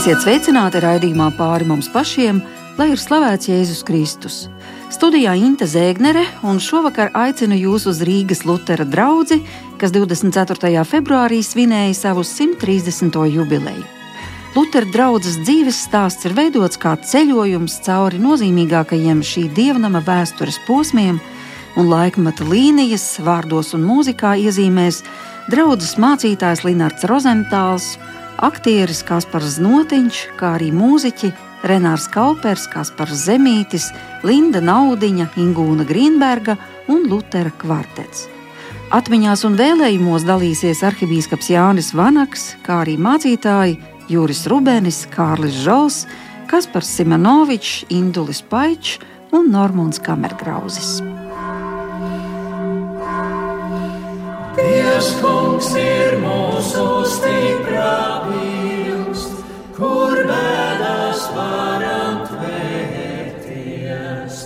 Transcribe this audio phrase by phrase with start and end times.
[0.00, 2.38] Esiet sveicināti raidījumā pāri mums pašiem,
[2.78, 4.36] lai ir slavēts Jēzus Kristus.
[4.88, 9.36] Studijā Inte Zēgnere un šovakar aicinu jūs uz Rīgas Lutera draugu,
[9.76, 10.70] kas 24.
[10.88, 13.18] februārī svinēja savu 130.
[13.34, 13.84] jubileju.
[14.56, 21.20] Lutera draugas dzīves stāsts ir veidots kā ceļojums cauri nozīmīgākajiem šī dievnama vēstures posmiem,
[21.76, 25.02] un laikmeta līnijas, vārdos un mūzikā iezīmēs
[25.52, 27.98] draugs mācītājs Linards Rozentāls
[28.40, 31.30] aktieris Kaspars Znotiņš, kā arī mūziķi
[31.68, 33.90] Renārs Kaupers, Kaspars Zemītis,
[34.24, 36.56] Linda Naudiņa, Ingūna Grīnberga
[36.88, 38.26] un Lutera kvartets.
[38.90, 43.78] Atmiņās un vēlējumos dalīsies arhibīskaps Jānis Vanaks, kā arī mācītāji
[44.10, 46.02] Juris Rubenis, Kārlis Žols,
[46.50, 48.98] Kaspars Simonovičs, Indulis Paičs
[49.30, 50.98] un Normons Kamergrauzis.
[54.56, 59.30] Dievs kungs ir mūsu stiprā pilst,
[59.76, 64.40] kur bēdas varam tvērties.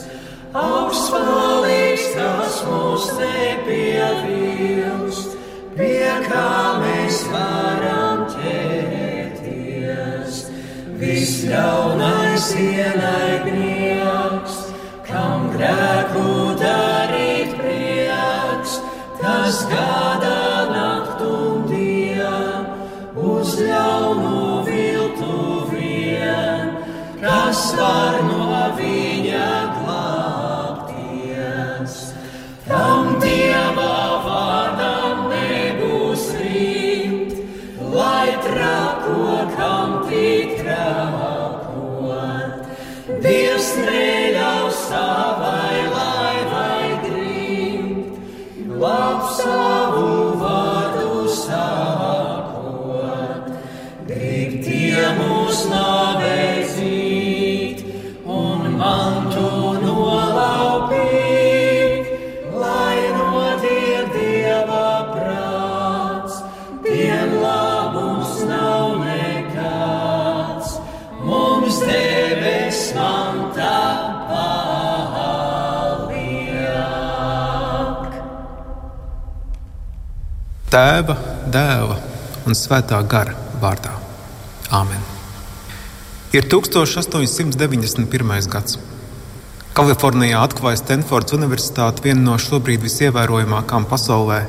[0.52, 5.32] Augsts palīgs tas mūs nepievilst,
[5.78, 6.52] pie kā
[6.84, 10.44] mēs varam ķerties.
[11.00, 14.55] Viss ļaunais ienaidnieks,
[15.08, 16.34] kam grēku
[19.45, 20.37] kas gada
[20.73, 22.62] naktum dien,
[23.31, 26.70] uz ļaunu viltu vien,
[27.20, 28.14] kas var
[80.75, 81.15] Tēva,
[81.55, 81.95] dēla
[82.51, 83.31] un svētā gara
[83.62, 83.93] vārdā.
[84.75, 85.03] Āmen.
[86.35, 88.49] Ir 1891.
[88.51, 88.81] gads.
[89.79, 94.41] Kalifornijā atklāja Stanfordas Universitāte vienu no šobrīd visievērojamākajām pasaulē.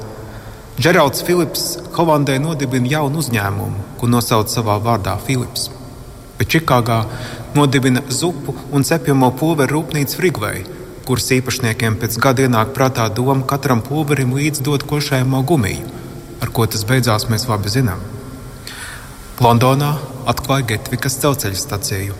[0.79, 5.67] Džeralds Filips Holandē nodibina jaunu uzņēmumu, ko nosauc savā vārdā Filips.
[6.39, 7.03] Bet Čikāgā
[7.53, 10.65] nodibina zupu un cepjamo pulveru rūpnīcu Frigvei,
[11.05, 15.94] kuras īpašniekiem pēc gada ienāk prātā doma katram pulverim līdz dot košējamo gumiju
[16.45, 18.01] ar ko tas beidzās, mēs labi zinām.
[19.41, 19.95] Londonā
[20.29, 22.15] atklāja Getvikas dzelzceļa staciju,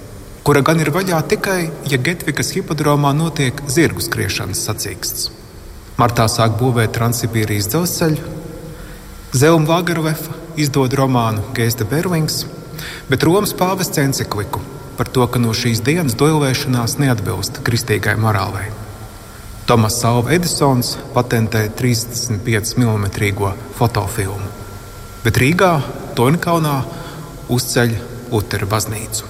[0.46, 1.60] kura gan ir vaļā tikai,
[1.92, 5.30] ja Getvikas hipodromā notiek zirgu skriešanas sacīksts.
[5.96, 8.34] Martā sāk būvēt Transsibīrijas dzelzceļu,
[9.36, 12.44] Zelma Vāgarvefa izdod romānu Geista Berlings,
[13.10, 14.64] bet Romas pāvests encikliku
[14.96, 18.70] par to, ka no šīs dienas doilēšanās neatbilst kristīgai morālei.
[19.66, 23.06] Tomas Salva Edisons patentēja 35 mm
[23.74, 24.50] fotofilmu,
[25.24, 25.72] bet Rīgā,
[26.14, 26.76] Tonkaunā
[27.50, 27.96] uzceļ
[28.30, 29.26] Lutera baznīcu.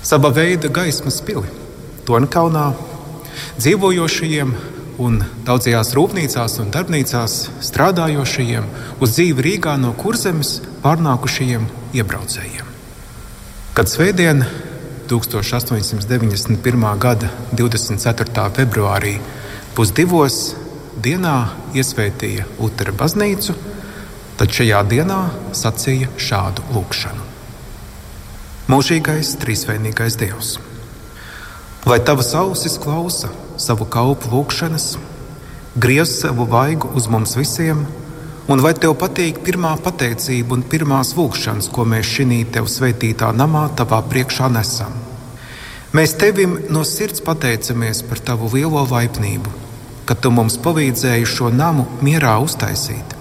[0.00, 1.52] Sava veida gaismas pili
[2.08, 2.64] Tonkaunā
[3.58, 4.54] dzīvojošajiem
[5.04, 7.34] un daudzajās rūpnīcās un darbnīcās
[7.68, 8.70] strādājošajiem
[9.04, 11.68] uz dzīvi Rīgā no kurzemes pārnākušajiem
[12.00, 12.72] iebraucējiem.
[13.76, 14.46] Kad svētdien
[15.06, 16.98] 1891.
[16.98, 18.46] gada 24.
[18.56, 19.16] februārī
[19.76, 20.56] pusdivos
[21.02, 21.36] dienā
[21.76, 23.54] iesvētīja Lutera baznīcu,
[24.36, 25.18] tad šajā dienā
[25.56, 27.26] sacīja šādu lūkšanu:
[28.72, 30.56] Mūžīgais, trīsvienīgais Dievs,
[31.86, 34.96] lai tavas ausis klausa savu kalpu lūkšanas,
[35.78, 37.86] griez savu vaigu uz mums visiem!
[38.46, 43.64] Un vai tev patīk pirmā pateicība un pirmās lūkšanas, ko mēs šī tev svētītā namā
[43.74, 44.92] tavā priekšā nesam?
[45.90, 49.50] Mēs tevim no sirds pateicamies par tavu lielo laipnību,
[50.06, 53.16] ka tu mums palīdzēji šo namu mierā uztaisīt,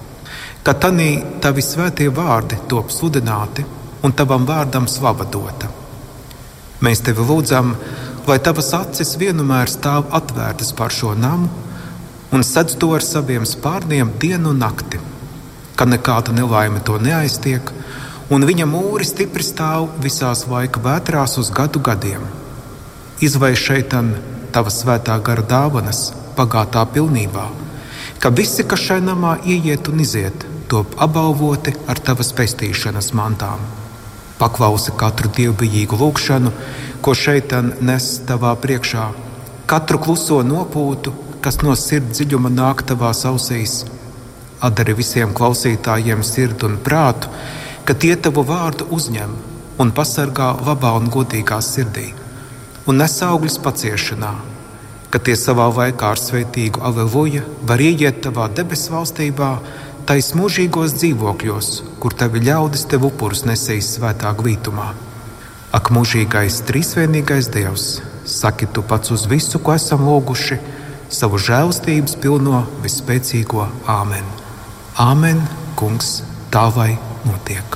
[0.62, 1.10] ka tanī
[1.42, 3.66] tavi svētie vārdi top sludināti
[4.06, 5.72] un tavam vārdam slava dota.
[6.86, 7.74] Mēs tevi lūdzam,
[8.30, 11.50] lai tavas acis vienmēr stāv atvērtas pār šo namu
[12.30, 15.02] un sedz to ar saviem spārniem dienu un nakti
[15.76, 17.72] ka nekāda nelaime to neaiztiek,
[18.32, 22.24] un viņa mūri stipri stāv visās laika vētrās uz gadu gadiem.
[23.22, 23.94] Izveido šeit
[24.56, 27.46] tava svētā gara dāvanas, pagātā pilnībā,
[28.20, 33.60] ka visi, kas šai namā ieiet un iziet, top apbalvoti ar tavas pestīšanas mantām.
[34.40, 36.52] Paklausi katru dievbijīgu lūgšanu,
[37.04, 37.54] ko šeit
[37.86, 39.06] nes tavā priekšā,
[39.70, 41.14] katru kluso nopūtu,
[41.44, 43.84] kas no sirds dziļuma nāk tavās ausīs.
[44.66, 47.30] Atdari visiem klausītājiem sirdi un prātu,
[47.86, 49.34] ka tie tavu vārdu uzņem
[49.82, 52.08] un pasargā labā un godīgā sirdī,
[52.90, 54.32] un nes augļus paciešanā,
[55.12, 59.52] ka tie savā laikā ar sveitīgu aleluja var ieiet tavā debesu valstībā,
[60.10, 61.70] tais mūžīgos dzīvokļos,
[62.02, 64.94] kur tavi ļaudis tev upurus nesīs svētā glītumā.
[65.76, 67.90] Ak, mūžīgais, trīsvienīgais Dievs,
[68.26, 70.62] saki tu pats uz visu, ko esam lūguši,
[71.12, 74.45] savu žēlstības pilno vispēcīgo Āmen.
[74.96, 75.42] Āmen,
[75.76, 76.22] Kungs,
[76.54, 76.94] tā vai
[77.28, 77.74] notiek!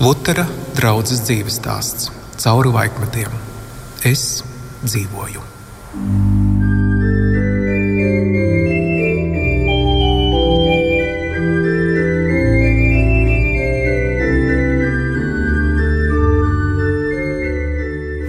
[0.00, 2.08] Lutera draudzes dzīves stāsts
[2.40, 3.34] cauri laikmetiem.
[4.08, 4.40] Es
[4.80, 5.44] dzīvoju.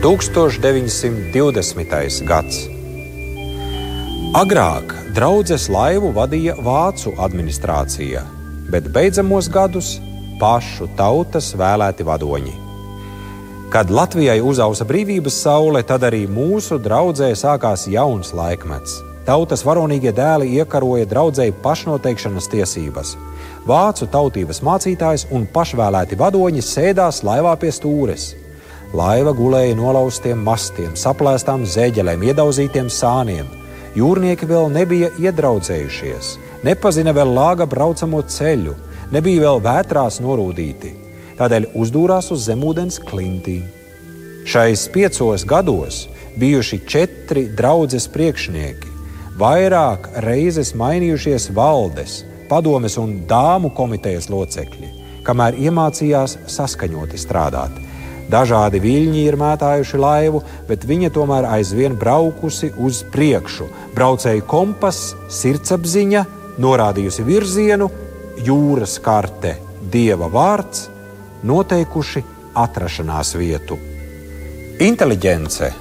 [0.04, 2.28] Tūkstoš 920.
[2.28, 2.71] gads.
[4.32, 8.22] Agrāk draudzes laivu vadīja Vācu administrācija,
[8.72, 9.90] bet beidzamos gadus
[10.40, 12.54] pašu tautas vēlēti vadoņi.
[13.76, 19.02] Kad Latvijai uzausa brīvības saule, tad arī mūsu draudzē sākās jauns laikmets.
[19.28, 23.16] Tautas varonīgie dēli iekaroja draudzēji pašnoteikšanas tiesības.
[23.68, 28.32] Vācu tautības mācītājs un pašvēlēti vadoņi sēdās laivā pie stūres.
[28.96, 33.60] Laiva gulēja nolauztiem mastiem, saplēstām zeķelēm, iedauzītiem sāniem.
[33.92, 36.28] Jūrnieki vēl nebija iedraudzējušies,
[36.64, 38.78] nepazina vēl lāga braucamo ceļu,
[39.12, 40.94] nebija vēl vētrās norūdīti,
[41.36, 43.66] tādēļ uzdūrās uz zemūdens klintīm.
[44.48, 46.06] Šais piecos gados
[46.40, 48.96] bijuši četri draudzes priekšnieki,
[49.42, 54.96] vairāk reizes mainījušies valdes, padomes un dāmu komitejas locekļi,
[55.28, 57.76] kamēr iemācījās saskaņoti strādāt.
[58.30, 63.68] Dažādi viļņi ir mētājuši laivu, bet viņa tomēr aizvien braukusi uz priekšu.
[63.96, 66.26] Braucēju kompass, sirdsapziņa,
[66.62, 67.90] norādījusi virzienu,
[68.46, 69.58] jūras karte,
[69.92, 70.88] dieva vārds,
[71.44, 72.24] noteikuši
[72.56, 73.78] atrašanās vietu.
[74.82, 75.72] Inteliģence,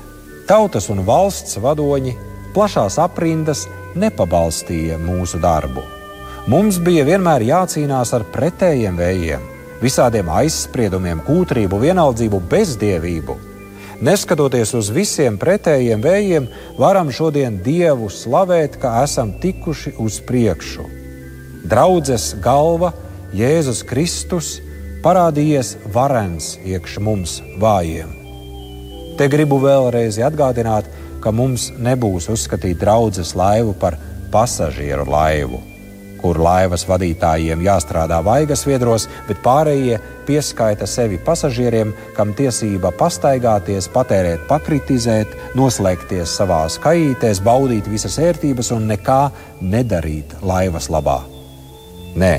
[0.49, 2.17] tautas un valsts vadoņi,
[2.55, 3.67] plašās aprindas
[3.99, 5.85] nepabalstīja mūsu darbu.
[6.51, 9.43] Mums bija vienmēr jācīnās ar pretējiem vējiem,
[9.83, 13.37] visādiem aizspriedumiem, kūtrību, vienaldzību, bezdievību.
[14.01, 16.49] Neskatoties uz visiem pretējiem vējiem,
[16.81, 20.89] varam šodien Dievu slavēt, ka esam tikuši uz priekšu
[21.65, 22.93] draudzes galva,
[23.37, 24.59] Jēzus Kristus,
[25.05, 28.11] parādījies varens iekš mums vājiem.
[29.19, 30.89] Te gribu vēlreiz atgādināt,
[31.21, 33.99] ka mums nebūs uzskatīt draudzes laivu par
[34.33, 35.61] pasažieru laivu,
[36.21, 44.47] kur laivas vadītājiem jāstrādā vaigas viedros, bet pārējie pieskaita sevi pasažieriem, kam tiesība pastaigāties, patērēt,
[44.51, 49.21] pakritizēt, noslēgties savā kaitēs, baudīt visas ērtības un nekā
[49.61, 51.21] nedarīt laivas labā.
[52.21, 52.35] Nē,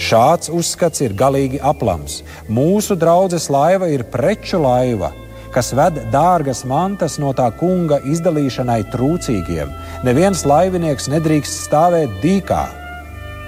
[0.00, 2.22] šāds uzskats ir galīgi aplams.
[2.48, 5.10] Mūsu draudzes laiva ir preču laiva,
[5.54, 9.72] kas ved dārgas mantas no tā kunga izdalīšanai trūcīgiem.
[10.06, 12.62] Neviens laivinieks nedrīkst stāvēt dīkā.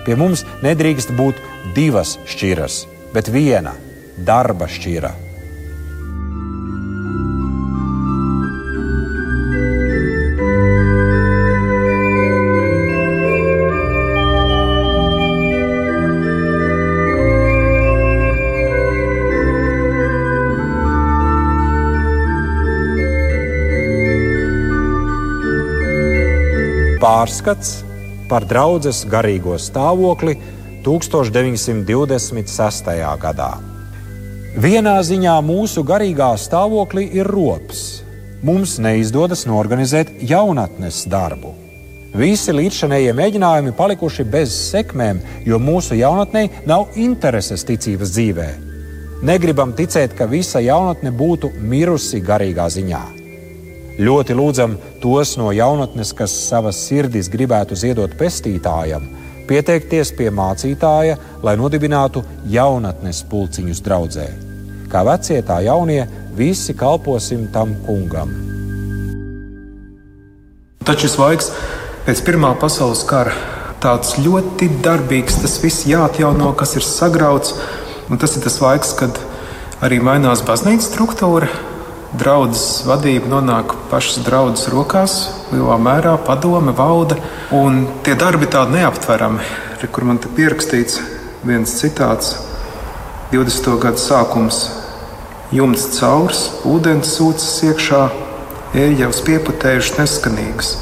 [0.06, 1.40] Pie mums nedrīkst būt
[1.76, 3.74] divas šķiras, bet viena
[4.16, 5.12] darba šķira.
[27.00, 27.89] Pārskats
[28.30, 30.38] par draudzes garīgo stāvokli
[30.86, 32.94] 1926.
[33.20, 33.52] gadā.
[34.58, 38.02] Vienā ziņā mūsu garīgā stāvoklī ir rops.
[38.46, 41.54] Mums neizdodas norganizēt jaunatnes darbu.
[42.16, 48.48] Visi līdzšanējie mēģinājumi palikuši bez sekmēm, jo mūsu jaunatnē nav intereses ticības dzīvē.
[49.26, 53.19] Negribam ticēt, ka visa jaunatne būtu mirusi garīgā ziņā.
[54.00, 59.04] Ļoti lūdzam tos no jaunatnes, kas savas sirdis gribētu ziedot pestītājam,
[59.44, 64.24] pieteikties pie mācītāja, lai nodibinātu jaunatnes pulciņus draudzē.
[64.88, 68.32] Kā vecie tā jaunie, visi kalposim tam kungam.
[70.80, 71.52] Taču šis laiks
[72.06, 73.36] pēc Pirmā pasaules kara
[73.84, 77.52] tāds ļoti darbīgs, tas viss jāatjauno, kas ir sagrauts.
[78.08, 79.20] Un tas ir tas laiks, kad
[79.84, 81.52] arī mainās baznīcas struktūra,
[82.16, 85.16] draudzes vadība nonāk pašas draudzes rokās,
[85.52, 87.18] lielā mērā padome, valde.
[87.54, 89.46] Un tie darbi tādi neaptverami,
[89.92, 91.00] kur man te pierakstīts
[91.46, 92.36] viens citāts.
[93.30, 93.76] 20.
[93.78, 94.64] gada sākums,
[95.54, 98.00] jumts caurs, ūdens sūcas iekšā,
[98.74, 100.72] ērģevs pieputējušas neskanīgas,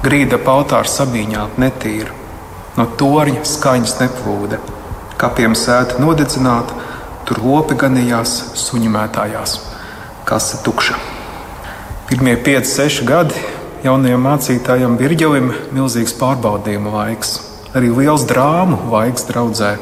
[0.00, 2.16] grīda pautāra sabīņā netīra,
[2.78, 4.62] no torņa skaņas neplūda,
[5.20, 6.80] kapiem sēta nodedzināta,
[7.28, 9.58] tur lopi ganījās, suņu mētājās,
[10.28, 10.98] kasa tukša.
[12.08, 13.38] Pirmie 5-6 gadi
[13.84, 17.38] jaunajam mācītājam Virģelim milzīgs pārbaudījuma laiks,
[17.74, 19.72] arī liels drāmu laiks draudzē.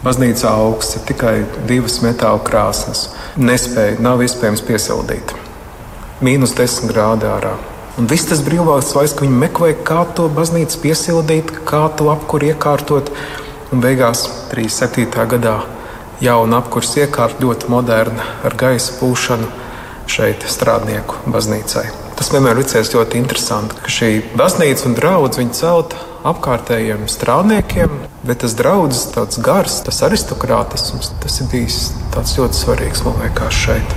[0.00, 1.34] Baznīcā augsts ir tikai
[1.68, 3.10] divas metāla krāsas.
[3.36, 5.34] Nespēja, nav iespējams piesildīt.
[6.24, 7.52] Mīnus 10 grādi ārā.
[8.00, 12.48] Un viss tas brīvāks laiks, ka viņi meklē, kā to baznīcu piesildīt, kā to apkuru
[12.54, 13.12] iekārtot.
[13.70, 15.28] Un beigās 37.
[15.34, 15.58] gadā
[16.20, 19.48] jauna apkurss iekārta ļoti moderna ar gaisa pūšanu
[20.10, 21.86] šeit strādnieku baznīcai.
[22.18, 27.94] Tas vienmēr licies ļoti interesanti, ka šī baznīca un draugs viņa celta apkārtējiem strādniekiem,
[28.28, 31.78] bet tas draugs, tāds gars, tas aristokrātisms, tas ir bijis
[32.12, 33.96] tāds ļoti svarīgs man liekas šeit.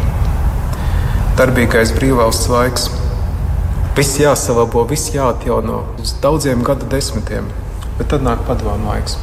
[1.39, 2.87] Darbīgais brīvvalsts laiks.
[3.97, 7.51] Viss jāsalabo, viss jāatjauno uz daudziem gadu desmitiem,
[7.99, 9.19] bet tad nāk padomu laiks.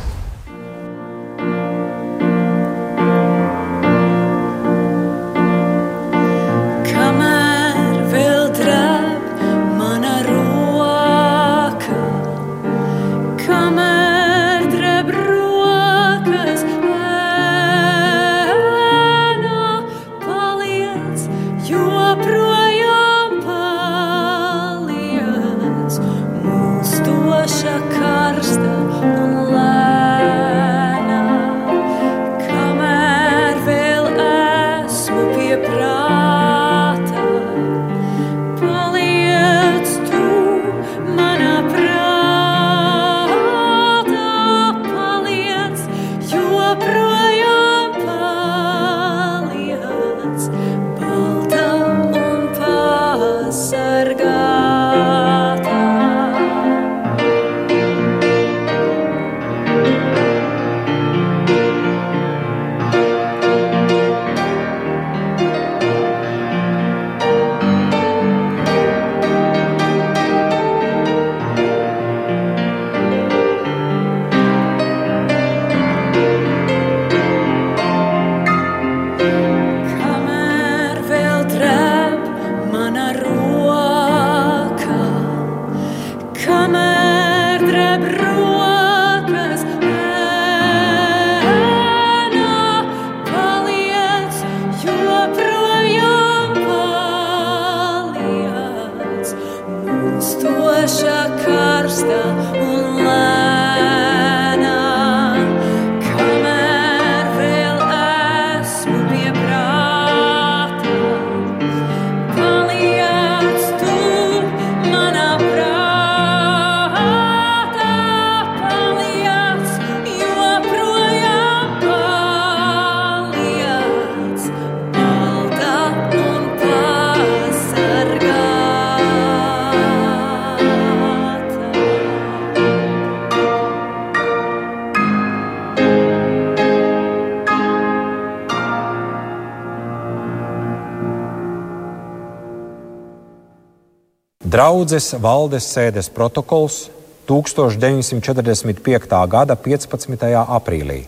[144.60, 146.90] Draudzes valdes sēdes protokols
[147.24, 149.06] 1945.
[149.32, 150.26] gada 15.
[150.36, 150.98] aprīlī.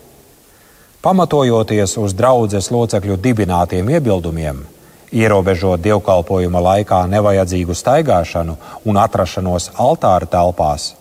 [1.05, 4.63] Pamatojoties uz draudzes locekļu dibinātiem iebildumiem,
[5.13, 8.57] ierobežot dievkalpojuma laikā nevajadzīgu staigāšanu
[8.89, 10.95] un atrašanos altāra telpās,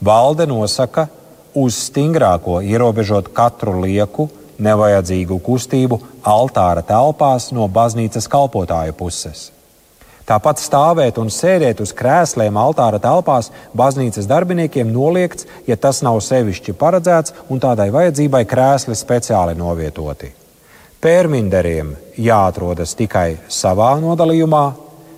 [0.00, 1.10] valde nosaka
[1.52, 9.57] uz stingrāko ierobežot katru lieku, nevajadzīgu kustību altāra telpās no baznīcas kalpotāju puses.
[10.28, 16.74] Tāpat stāvēt un sēdēt uz krēsliem altāra telpās baznīcas darbiniekiem noliegts, ja tas nav sevišķi
[16.76, 20.28] paredzēts un tādai vajadzībai krēsli speciāli novietoti.
[21.00, 24.64] Pērminderiem jāatrodas tikai savā nodalījumā,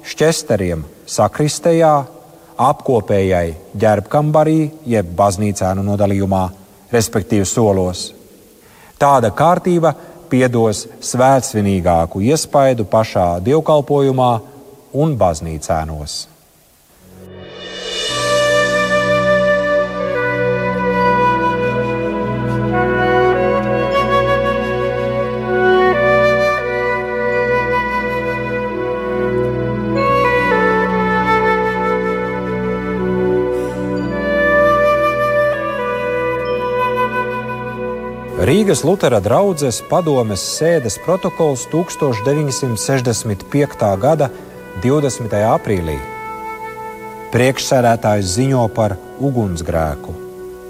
[0.07, 1.95] šķesteriem sakristējā,
[2.61, 4.61] apkopējai ģērbkambarī,
[4.93, 6.45] jeb baznīcēnu nodalījumā,
[6.93, 8.11] respektīvi solos.
[9.01, 9.95] Tāda kārtība
[10.31, 14.31] piedos svētsvinīgāku iespaidu pašā dievkalpojumā,
[14.93, 16.27] un baznīcēnos.
[38.41, 43.85] Rīgas Lutera draudzes padomes sēdes protokols 1965.
[44.01, 44.31] gada
[44.79, 45.35] 20.
[45.51, 45.97] aprīlī.
[47.35, 50.15] Priekšsēdētājs ziņo par ugunsgrēku,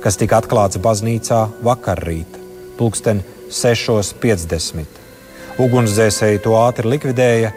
[0.01, 2.39] kas tika atklāts baznīcā vakarrīt,
[2.79, 3.21] pulksten
[3.53, 4.99] 6.50.
[5.61, 7.53] Ugunsdzēsēji to ātri likvidēja,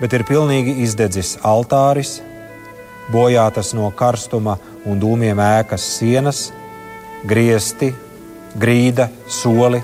[0.00, 2.16] bet ir pilnīgi izdedzis altāris,
[3.12, 4.56] bojātas no karstuma
[4.88, 6.46] un dūmiem ēkas sienas,
[7.28, 7.92] griesti,
[8.58, 9.82] grīda, soli,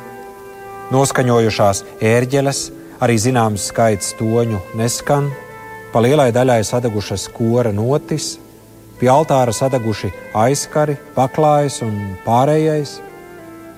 [0.94, 2.62] noskaņojušās ērģeles,
[3.04, 5.28] arī zināms skaits toņu neskan,
[5.92, 8.36] pa lielai daļai sadegušas kora notis,
[8.98, 11.94] pie altāra sadeguši aizkari, paklājs un
[12.26, 12.98] pārējais,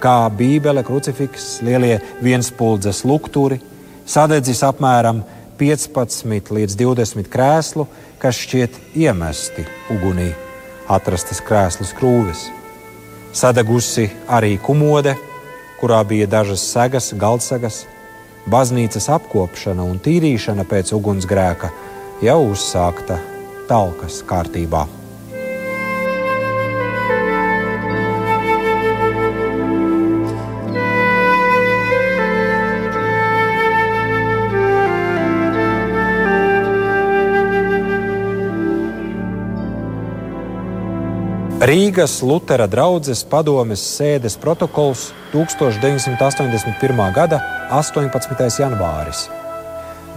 [0.00, 3.60] kā bībele, krucifiks, lielie vienspuldzes lukturi,
[4.08, 5.22] sadedzis apmēram
[5.60, 7.86] 15 līdz 20 krēslu,
[8.20, 10.30] kas šķiet iemesti ugunī,
[10.88, 12.48] atrastas krēslu skrūves.
[13.36, 15.14] Sadegusi arī kumode,
[15.80, 17.84] kurā bija dažas segas, galdsagas,
[18.50, 21.70] baznīcas apkopšana un tīrīšana pēc ugunsgrēka
[22.20, 23.16] jau uzsākta
[23.68, 24.84] talkas kārtībā.
[41.60, 47.04] Rīgas Lutera draudzes padomes sēdes protokols 1981.
[47.16, 48.48] gada 18.
[48.64, 49.28] janvāris.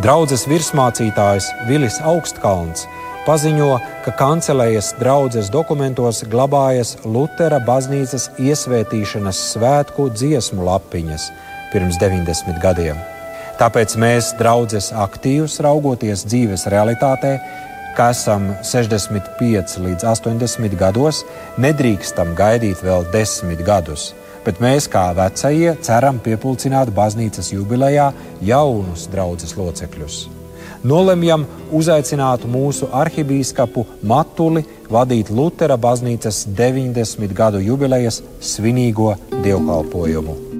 [0.01, 2.87] Draudzes virsmācītājs Vilis Augstkalns
[3.27, 11.27] paziņo, ka kancelējas draudzes dokumentos glabājas Lutera baznīcas iesvētīšanas svētku dziesmu lapiņas
[11.75, 12.97] pirms 90 gadiem.
[13.61, 17.35] Tāpēc mēs, draudzes aktīvs, raugoties dzīves realitātē,
[17.93, 21.21] ka esam 65 līdz 80 gados,
[21.61, 24.09] nedrīkstam gaidīt vēl 10 gadus.
[24.43, 28.11] Bet mēs, kā vecie, ceram piepildīt baznīcas jubilejā
[28.43, 30.23] jaunus draugus locekļus.
[30.83, 40.52] Nolemjam uzaicināt mūsu arhibīskapu Matuli vadīt Lutera baznīcas 90 gadu jubilejas svinīgo dievkalpojumu.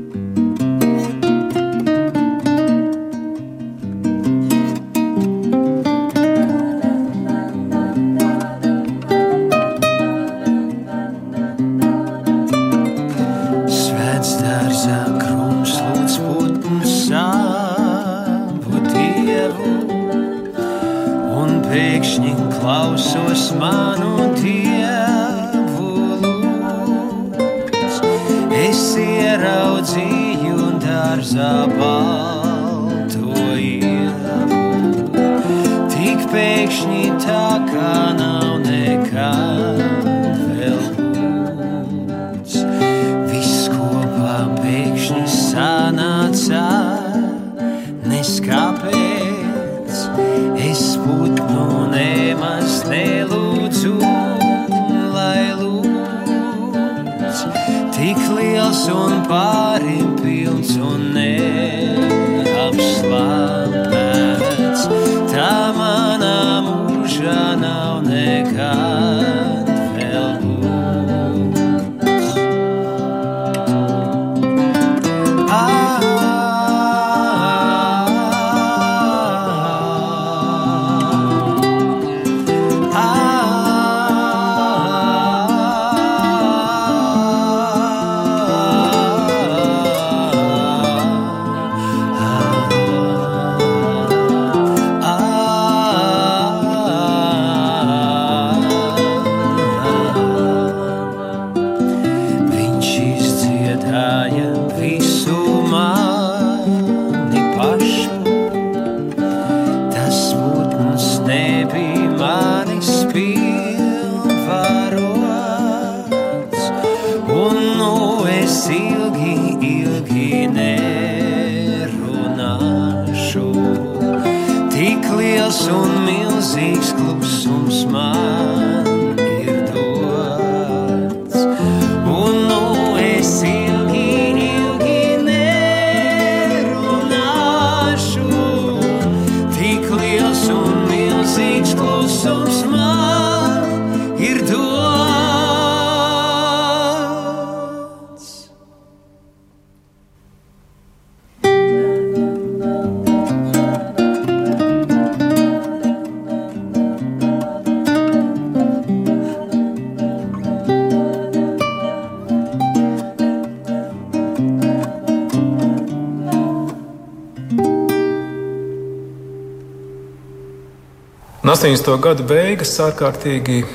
[171.44, 171.90] 80.
[172.00, 173.66] gadu beigas ārkārtīgi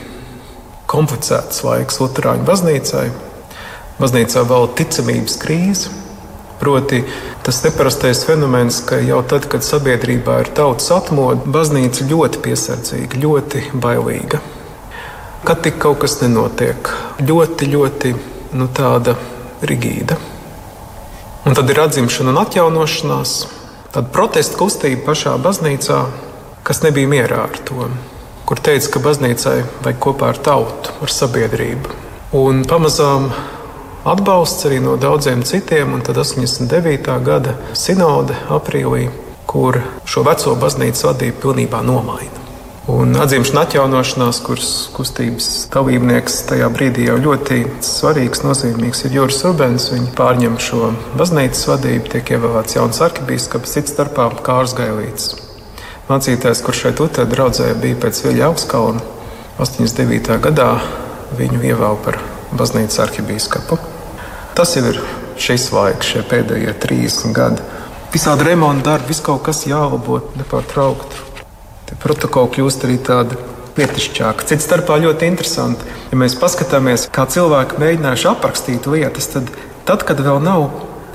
[0.89, 3.03] komplicēts laiks Lutāņu baznīcai.
[4.01, 5.91] Baznīcā valda ticamības krīze.
[6.63, 7.03] Proti,
[7.45, 13.61] tas neparastais fenomens, ka jau tad, kad sabiedrībā ir tautas atmodu, baznīca ļoti piesardzīga, ļoti
[13.77, 14.41] bailīga.
[15.45, 16.89] Kad tik kaut kas nenotiek,
[17.21, 18.15] ļoti, ļoti
[18.57, 19.19] nu, tāda
[19.61, 20.17] rigīda.
[21.45, 23.37] Un tad ir atzimšana un atjaunošanās,
[23.93, 26.01] tāda protesta kustība pašā baznīcā,
[26.69, 27.89] kas nebija mierā ar to,
[28.49, 31.95] kur teica, ka baznīcai vajag kopā ar tautu, ar sabiedrību.
[32.37, 33.31] Un pamazām
[34.09, 37.15] atbalsts arī no daudziem citiem, un tad 89.
[37.25, 39.09] gada sinode aprīlī,
[39.49, 42.45] kur šo veco baznīcas vadību pilnībā nomaina.
[42.89, 49.91] Un atzīmšana atjaunošanās, kuras kustības dalībnieks tajā brīdī jau ļoti svarīgs, nozīmīgs ir Juris Rubens.
[49.93, 55.48] Viņi pārņem šo baznīcas vadību, tiek ievēlēts jauns arhibīskaps, cits starpā Kārs Gailīts.
[56.09, 59.03] Mācītājs, kurš šeit Utē draudzē bija pēc Viļa Augskalna,
[59.61, 60.39] 89.
[60.41, 60.69] gadā
[61.37, 62.17] viņu ievēl par
[62.57, 63.77] baznīcas arhibīskapu.
[64.57, 65.03] Tas jau ir
[65.37, 67.67] šis laiks, šie pēdējie 30 gadi.
[68.15, 71.21] Visādi remonta darbi, viss kaut kas jālabo nepārtraukti.
[71.91, 73.37] Tie protokoli kļūst arī tādi
[73.77, 74.47] lietišķāki.
[74.49, 75.93] Cits starpā ļoti interesanti.
[76.09, 79.53] Ja mēs paskatāmies, kā cilvēki mēģinājuši aprakstīt lietas, tad,
[79.85, 80.71] tad kad vēl nav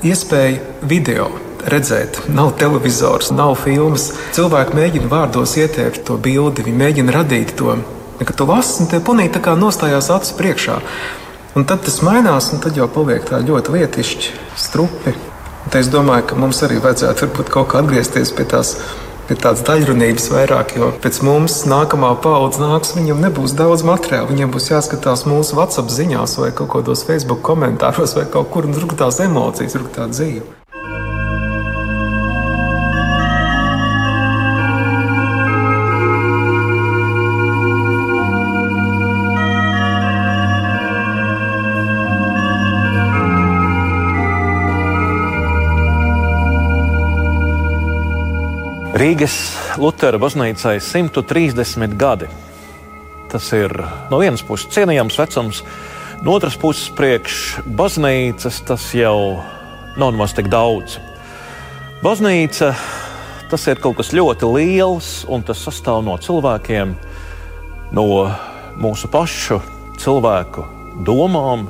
[0.06, 1.32] iespēja video
[1.70, 7.76] redzēt, nav televizors, nav filmas, cilvēki mēģina vārdos ieteikt to bildi, viņi mēģina radīt to.
[8.20, 10.78] Kad tu lasi, un te punī tā kā nostājās acis priekšā.
[11.54, 15.14] Un tad tas mainās, un tad jau paliek tā ļoti lietišķi, strupi.
[15.64, 18.76] Un es domāju, ka mums arī vajadzētu varbūt kaut kā atgriezties pie tās.
[19.24, 24.28] Pie tādas daļrunības vairāk, jo pēc mums nākamā paudze nāks, viņam nebūs daudz materiālu.
[24.34, 28.92] Viņam būs jāskatās mūsu WhatsApp ziņās, vai kaut kādos Facebook komentāros, vai kaut kur, tur
[29.00, 30.44] tās emocijas, tur tā dzīve.
[48.94, 49.34] Rīgas
[49.82, 52.28] Lutera baznīcai 130 gadi.
[53.26, 53.72] Tas ir
[54.06, 55.64] no vienas puses cienījams vecums,
[56.22, 59.40] no otras puses priekš baznīcas tas jau
[59.98, 61.00] nav nemaz tik daudz.
[62.04, 62.70] Baznīca
[63.50, 66.94] tas ir kaut kas ļoti liels, un tas sastāv no cilvēkiem,
[67.98, 68.06] no
[68.78, 69.58] mūsu pašu
[69.98, 70.68] cilvēku
[71.02, 71.66] domām,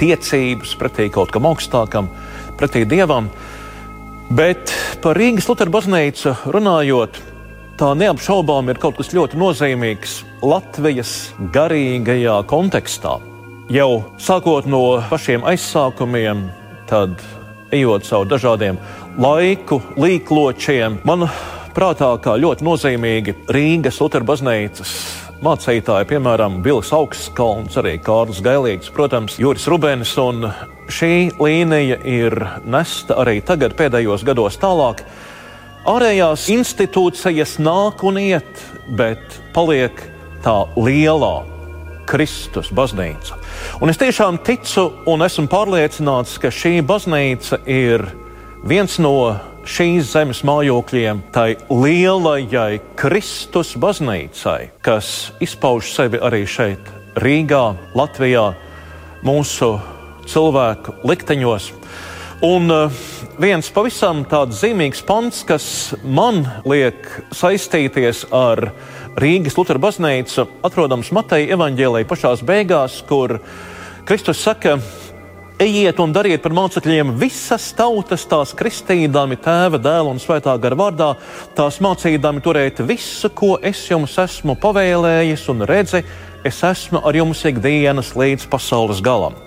[0.00, 2.08] tiecības pretī kaut kam augstākam,
[2.56, 3.28] pretī dievam.
[4.26, 4.72] Bet
[5.04, 7.18] par Rīgas Lutera baznīcu runājot,
[7.78, 11.12] tā neapšaubām ir kaut kas ļoti nozīmīgs Latvijas
[11.54, 13.20] garīgajā kontekstā.
[13.70, 16.42] Jau sākot no pašiem aizsākumiem,
[16.90, 17.22] tad
[17.74, 18.80] ejot cauri dažādiem
[19.22, 21.28] laiku līkločiem, man
[21.76, 24.96] prātā kā ļoti nozīmīgi Rīgas Lutera baznīcas
[25.44, 30.14] mācītāji, piemēram, Bilis Augstkalns, arī Kārlis Gailīgs, protams, Juris Rubens.
[30.86, 35.02] Šī līnija ir nesta arī tagad, pēdējos gados tālāk.
[35.86, 38.62] Ārējās institūcijas nāk un iet,
[38.98, 40.00] bet paliek
[40.44, 41.34] tā lielā
[42.06, 43.36] Kristus baznīca.
[43.82, 48.06] Un es tiešām ticu un esmu pārliecināts, ka šī baznīca ir
[48.66, 49.36] viens no
[49.66, 57.64] šīs zemes mājokļiem, tai lielajai Kristus baznīcai, kas izpauž sevi arī šeit, Rīgā,
[57.98, 58.50] Latvijā,
[59.26, 59.74] mūsu
[60.30, 61.70] cilvēku likteņos.
[62.46, 62.92] Un uh,
[63.40, 65.66] viens pavisam tāds zīmīgs pants, kas
[66.04, 67.00] man liek
[67.34, 68.68] saistīties ar
[69.16, 73.38] Rīgas Lutera baznīcu, atrodams Mateja evaņģēlēja pašās beigās, kur
[74.06, 74.76] Kristus saka,
[75.56, 81.06] Ejiet un dariet par mācekļiem visas tautas, tās kristīdami tēva, dēla un svētā gara vārdā,
[81.56, 86.02] tās mācīdami turēt visu, ko es jums esmu pavēlējis, un redzi,
[86.44, 89.38] es esmu ar jums ikdienas līdz pasaules galam.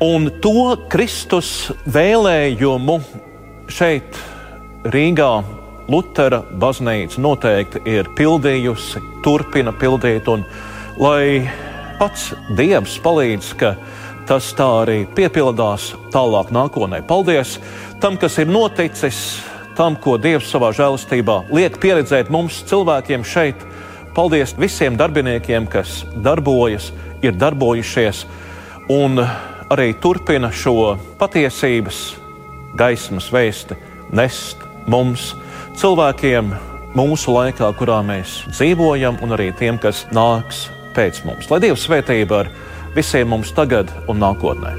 [0.00, 1.50] Un to Kristus
[1.92, 2.96] vēlējumu
[3.68, 4.16] šeit,
[4.96, 5.28] Rīgā,
[5.92, 10.48] Lutera baznīca noteikti ir pildījusi, turpina pildīt, un
[10.96, 11.44] lai
[12.00, 13.74] pats Dievs palīdz, ka
[14.28, 17.02] tas tā arī piepildās tālāk nākotnē.
[17.06, 17.58] Paldies
[18.00, 19.18] tam, kas ir noticis,
[19.76, 23.64] tam, ko Dievs savā žēlastībā liek pieredzēt mums, cilvēkiem šeit.
[24.14, 26.92] Paldies visiem darbiniekiem, kas darbojas,
[27.24, 28.24] ir darbojušies
[28.92, 29.18] un
[29.72, 32.04] arī turpina šo patiesības
[32.78, 33.76] gaismas vēsti
[34.14, 35.32] nest mums,
[35.80, 36.52] cilvēkiem,
[36.94, 41.50] mūsu laikā, kurā mēs dzīvojam, un arī tiem, kas nāks pēc mums.
[41.50, 42.52] Lai Dievs svētība ar
[42.94, 44.74] visiem mums tagad un nākotnē.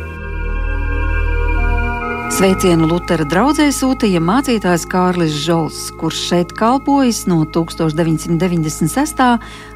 [2.36, 9.21] Sveicienu Lutera draugzē sūtīja mācītājs Kārlis Žols, kurš šeit kalpojis no 1996.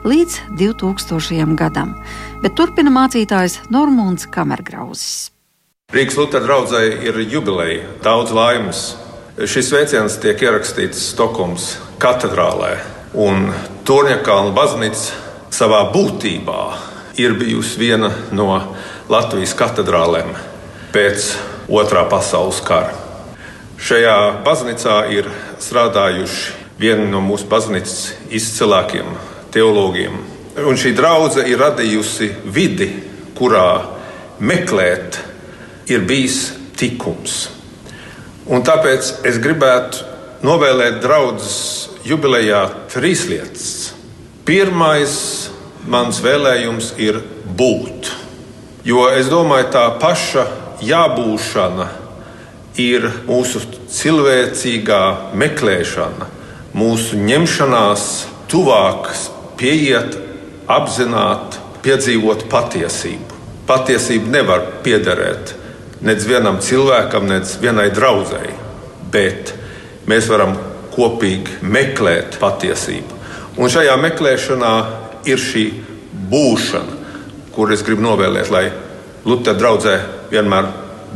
[0.04, 1.56] līdz 2000.
[1.56, 1.94] gadam,
[2.44, 5.30] bet turpina mācītājs Normons Kamergrauzis.
[5.94, 8.84] Rīgas Lutera draudzē ir jubileja, daudz laimes.
[9.40, 12.76] Šis sveiciens tiek ierakstīts Stokholmas katedrālē,
[13.16, 13.54] un
[13.88, 15.16] Torņakalna baznīca
[15.56, 16.89] savā būtībā
[17.20, 18.48] ir bijusi viena no
[19.12, 20.32] Latvijas katedrālēm
[20.94, 21.34] pēc
[21.70, 22.96] Otrā pasaules kara.
[23.80, 25.28] Šajā baznīcā ir
[25.62, 28.00] strādājuši vieni no mūsu baznīcas
[28.34, 29.12] izcilākajiem
[29.54, 30.16] teologiem.
[30.66, 32.90] Un šī draudzene ir radījusi vidi,
[33.38, 33.68] kurā
[34.40, 35.20] meklēt
[35.92, 36.42] ir bijis
[36.80, 37.38] tikums.
[38.50, 40.08] Un tāpēc es gribētu
[40.48, 41.60] novēlēt draudzes
[42.08, 43.70] jubilejā trīs lietas.
[44.48, 45.14] Pirmais
[45.88, 47.22] mans vēlējums ir
[47.58, 48.12] būt.
[48.88, 50.46] Jo es domāju, tā paša
[50.84, 51.88] jābūšana
[52.80, 53.62] ir mūsu
[53.92, 55.02] cilvēcīgā
[55.38, 56.30] meklēšana,
[56.78, 58.06] mūsu ņemšanās
[58.52, 59.12] tuvāk,
[59.60, 60.16] pieiet,
[60.70, 63.38] apzināt, piedzīvot patiesību.
[63.70, 65.54] Patiesība nevar piederēt
[66.06, 68.56] nec vienam cilvēkam, nec vienai draudzēji,
[69.12, 69.54] bet
[70.10, 70.56] mēs varam
[70.96, 73.18] kopīgi meklēt patiesību.
[73.60, 74.74] Un šajā meklēšanā
[75.30, 75.66] ir šī
[76.30, 76.98] būšana,
[77.56, 78.68] kur es gribu novēlēt, lai
[79.28, 79.96] Lutera draudzē
[80.32, 80.70] vienmēr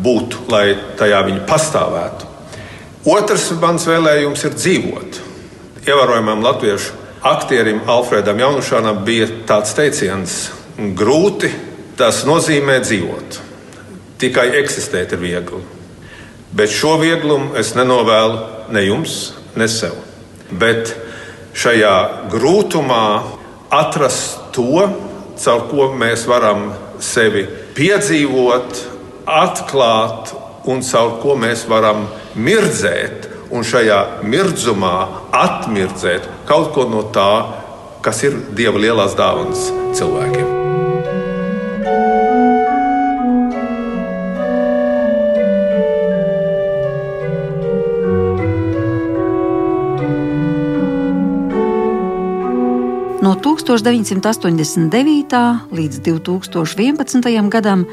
[0.03, 2.29] būtu, lai tajā viņi pastāvētu.
[3.13, 5.21] Otrs mans vēlējums ir dzīvot.
[5.83, 6.93] Ievērojamam latviešu
[7.27, 10.37] aktierim Alfredam Jaunušanam bija tāds teiciens:
[10.77, 11.51] grūti
[11.99, 13.39] tas nozīmē dzīvot.
[14.23, 15.61] Tikai eksistēt ir viegli.
[16.53, 19.95] Bet šo vieglumu es nenovēlu ne jums, ne sev.
[20.51, 20.93] Bet
[21.57, 23.05] šajā grūtumā
[23.73, 24.87] atrast to,
[25.43, 26.69] caur ko mēs varam
[27.01, 27.45] sevi
[27.77, 28.83] piedzīvot,
[29.25, 30.33] atklāt
[30.69, 32.05] un caur ko mēs varam
[32.35, 34.95] mirdzēt, un šajā mirdzumā
[35.43, 37.29] atmirdzēt kaut ko no tā,
[38.03, 40.52] kas ir Dieva lielās dāvanas cilvēkiem.
[53.23, 55.71] No 1989.
[55.71, 57.49] līdz 2011.
[57.49, 57.85] gadam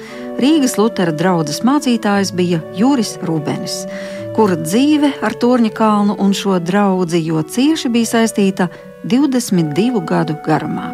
[0.42, 3.86] Rīgas Lutera draugas mācītājs bija Juris Rūbenis,
[4.34, 8.66] kura dzīve ar Torņa kalnu un šo draugu jo cieši bija saistīta
[9.06, 10.88] 22 gadu garumā.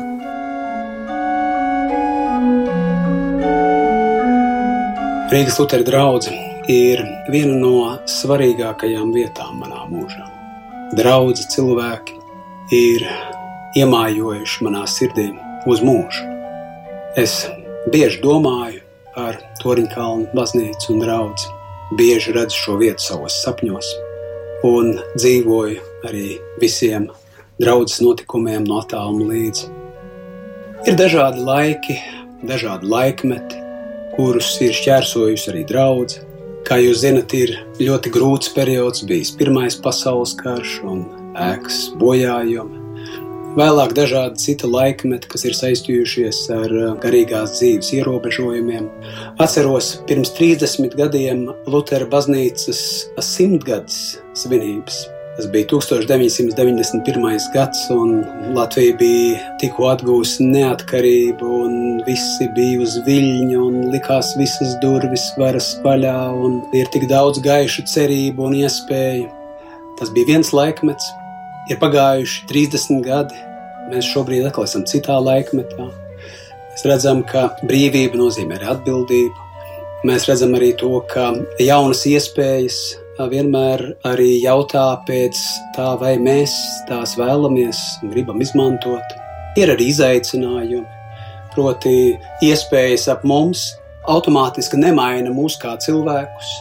[5.33, 6.37] Rīgas Lutera drauga
[6.69, 7.01] ir
[7.33, 10.29] viena no svarīgākajām vietām manā mūžā.
[10.93, 12.21] Draugi cilvēki
[12.77, 13.09] ir
[13.77, 15.29] iemājojuši manā sirdī
[15.69, 16.25] uz mūžu.
[17.17, 17.45] Es
[17.93, 18.83] bieži domāju
[19.15, 21.53] par Toriņkalnu baznīcu un draugu.
[21.97, 23.93] Bieži redzu šo vietu savos sapņos
[24.67, 27.07] un dzīvoju arī visiem
[27.61, 29.69] draudzes notikumiem no attāluma līdzi.
[30.87, 31.99] Ir dažādi laiki,
[32.47, 33.61] dažādi laikmeti,
[34.17, 36.25] kurus ir šķērsojusi arī draudzene.
[36.67, 41.05] Kā jūs zinat, ir ļoti grūts periods, bijis Pirmais pasaules karš un
[41.39, 42.86] ēkas bojājumi.
[43.57, 48.91] Vēlāk dažādi citi laikmeti, kas ir saistījušies ar uh, garīgās dzīves ierobežojumiem.
[49.41, 52.83] Atceros, pirms 30 gadiem Lutera baznīcas
[53.25, 55.07] simtgades svinības.
[55.39, 57.49] Tas bija 1991.
[57.57, 58.15] gads, un
[58.53, 65.75] Latvija bija tikko atgūsi neatkarību, un visi bija uz viļņa, un likās visas durvis varas
[65.85, 69.31] vaļā, un ir tik daudz gaišu cerību un iespēju.
[69.97, 71.09] Tas bija viens laikmets,
[71.67, 73.39] Ir pagājuši 30 gadi,
[73.91, 75.89] mēs šobrīd atkal esam citā laikmetā.
[76.77, 79.45] Mēs redzam, ka brīvība nozīmē arī atbildību.
[80.07, 81.31] Mēs redzam arī to, ka
[81.63, 82.81] jaunas iespējas
[83.33, 85.41] vienmēr arī jautā pēc
[85.77, 86.53] tā, vai mēs
[86.89, 89.17] tās vēlamies un gribam izmantot.
[89.57, 90.85] Ir arī izaicinājumi,
[91.55, 91.97] proti,
[92.45, 93.71] iespējas ap mums
[94.13, 96.53] automātiski nemaina mūs kā cilvēkus.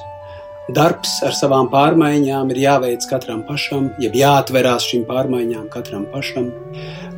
[0.73, 6.47] Darbs ar savām pārmaiņām ir jāveic katram pašam, jeb jāatverās šīm pārmaiņām katram pašam.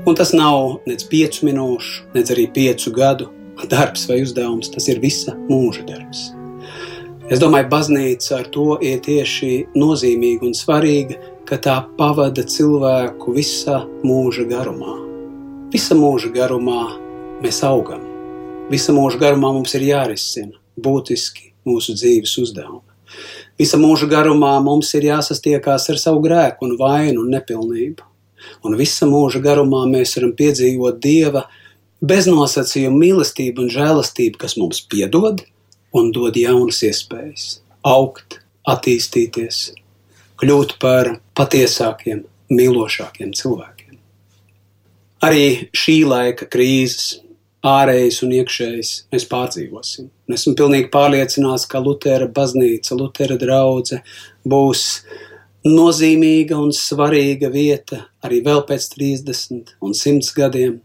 [0.04, 3.30] Un tas nav nec piecu minūšu, nec arī piecu gadu
[3.72, 4.68] darbs vai uzdevums.
[4.74, 6.26] Tas ir visa mūža darbs.
[7.32, 11.16] Es domāju, baznīca ar to ir tieši nozīmīga un svarīga,
[11.48, 14.98] ka tā pavada cilvēku visa mūža garumā.
[15.72, 16.82] Visa mūža garumā
[17.44, 18.04] mēs augam.
[18.68, 22.87] Visa mūža garumā mums ir jārisina būtiski mūsu dzīves uzdevumi.
[23.58, 28.06] Visa mūža garumā mums ir jāsastiekās ar savu grēku un vainu un nepilnību.
[28.65, 31.48] Un visa mūža garumā mēs varam piedzīvot Dieva
[32.06, 35.41] beznosacījumu mīlestību un žēlastību, kas mums piedod
[35.98, 37.48] un dod jaunas iespējas,
[37.82, 38.39] augt,
[38.70, 39.62] attīstīties,
[40.38, 43.98] kļūt par patiesākiem, mīlošākiem cilvēkiem.
[45.26, 47.24] Arī šī laika krīzes,
[47.68, 50.10] ārējas un iekšējas, mēs pārdzīvosim.
[50.28, 54.04] Un esmu pilnīgi pārliecināts, ka Lutera baznīca, Lutera draudzene
[54.48, 54.84] būs
[55.68, 60.78] nozīmīga un svarīga vieta arī vēl pēc 30 un 100 gadiem.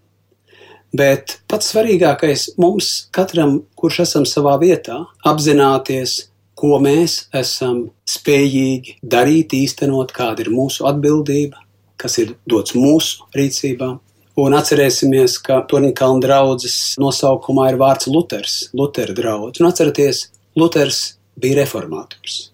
[0.92, 6.18] Bet pats svarīgākais mums, katram, kurš esam savā vietā, apzināties,
[6.58, 11.62] ko mēs esam spējīgi darīt, īstenot, kāda ir mūsu atbildība,
[11.96, 13.94] kas ir dots mūsu rīcībā.
[14.40, 19.60] Un atcerēsimies, ka Torņkalna draudzes nosaukumā ir vārds Luters, Lutera draugs.
[19.60, 21.02] Un atcerieties, Luters
[21.36, 22.48] bija reformators.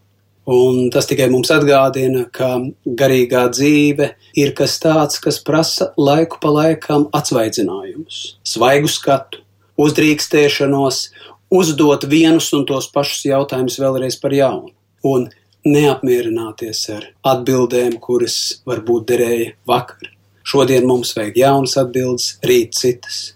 [0.49, 2.57] Un tas tikai mums atgādina, ka
[2.99, 4.09] garīgā dzīve
[4.41, 9.45] ir kas tāds, kas prasa laiku pa laikam atsvaidzinājumus, svaigu skatu,
[9.79, 11.03] uzdrīkstēšanos,
[11.55, 14.73] uzdot vienus un tos pašus jautājumus vēlreiz par jaunu.
[15.07, 15.29] Un
[15.69, 20.18] neapmierināties ar atbildēm, kuras varbūt derēja vakar.
[20.49, 23.35] Šodien mums vajag jaunas atbildes, rīt citas.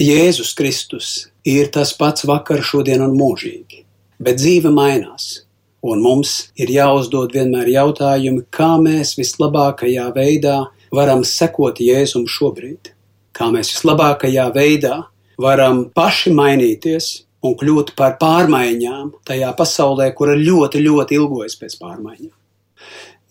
[0.00, 1.10] Jēzus Kristus
[1.46, 3.84] ir tas pats vakar, šodien un mūžīgi,
[4.18, 5.44] bet dzīve mainās.
[5.84, 10.56] Un mums ir jāuzdod vienmēr jautājumi, kā mēs vislabākajā veidā
[10.94, 12.90] varam sekot Jēzum šobrīd,
[13.36, 15.02] kā mēs vislabākajā veidā
[15.38, 17.10] varam paši mainīties
[17.44, 22.34] un kļūt par pārmaiņām tajā pasaulē, kura ļoti, ļoti ilgojas pēc pārmaiņām.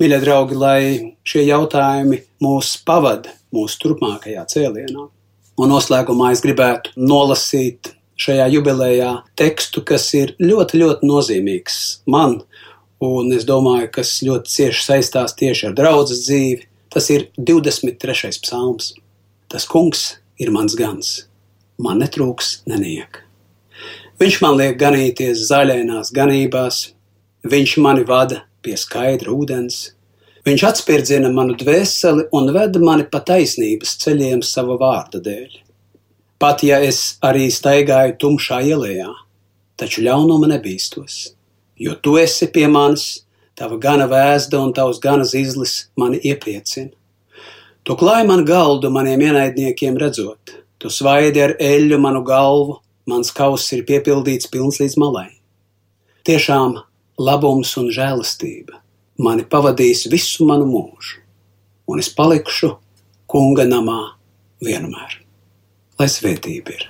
[0.02, 0.84] Mīļie draugi, lai
[1.28, 5.06] šie jautājumi mūs pavada mūsu turpmākajā cēlienā.
[5.62, 11.78] Un noslēgumā es gribētu nolasīt šajā jubilejā tekstu, kas ir ļoti, ļoti nozīmīgs
[12.10, 12.40] man,
[13.04, 16.66] un es domāju, kas ļoti cieši saistās tieši ar draudzes dzīvi.
[16.94, 18.34] Tas ir 23.
[18.46, 18.92] psalms.
[19.50, 21.12] Tas kungs ir mans gans,
[21.82, 23.22] man netrūks neniek.
[24.22, 26.88] Viņš man liek ganīties zaļainās ganībās,
[27.50, 29.92] viņš mani vada pie skaidra ūdens,
[30.48, 35.60] viņš atspirdzina manu dvēseli un veda mani pa taisnības ceļiem sava vārda dēļ.
[36.40, 39.12] Pat ja es arī staigāju tumšā ielā,
[39.80, 41.36] taču ļaunuma nebīstos,
[41.80, 43.24] jo tu esi pie manis,
[43.56, 46.92] tava gana vēsta un tavs gana zizlis mani iepriecina.
[47.84, 53.72] Tu klāji man galdu maniem ienaidniekiem redzot, tu svaidi ar eļļu manu galvu, mans kauss
[53.76, 55.30] ir piepildīts pilns līdz malai.
[56.24, 56.78] Tiešām
[57.20, 58.80] labums un žēlastība
[59.24, 61.20] mani pavadīs visu manu mūžu,
[61.88, 62.76] un es palikšu
[63.30, 64.00] kunga namā
[64.64, 65.24] vienmēr
[66.00, 66.88] lai svētība ir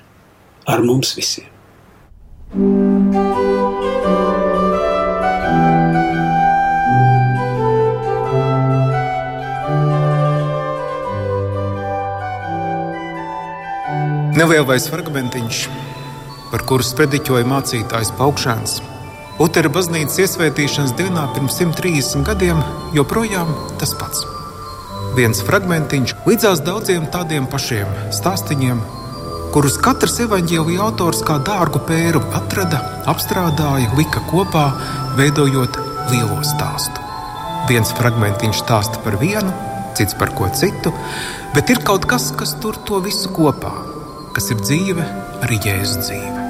[0.70, 1.50] ar mums visiem.
[14.34, 15.60] Nelielais fragmentiņš,
[16.50, 18.80] par kuru sprediķoja mācītājs Paukšēns.
[19.42, 22.62] Utera baznīcas iesvētīšanas dienā pirms 130 gadiem
[22.94, 23.50] joprojām
[23.82, 24.28] tas pats
[25.18, 28.82] viens fragmentiņš līdzās daudziem tādiem pašiem stāstiem,
[29.54, 34.66] kurus katrs evaņģēlīja autors kā dārgu pēru atrada, apstrādāja, lika kopā,
[35.20, 35.78] veidojot
[36.12, 37.06] lielo stāstu.
[37.70, 39.54] Viens fragmentiņš stāsta par vienu,
[39.98, 40.94] cits par ko citu,
[41.54, 43.76] bet ir kaut kas, kas tur to visu kopā,
[44.34, 45.12] kas ir dzīve,
[45.46, 46.43] arī jēzus dzīve.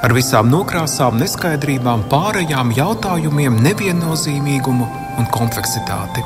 [0.00, 4.86] Ar visām nokrāsām, neskaidrībām, pārējām jautājumiem, neviennozīmīgumu
[5.20, 6.24] un kompleksitāti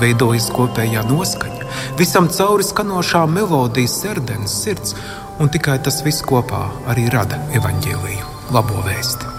[0.00, 4.96] veidojas kopējā noskaņa, visam cauri skanošā melodijas, sirds, sirds,
[5.38, 9.30] un tikai tas viss kopā arī rada evaņģēlīju, labo vēsti.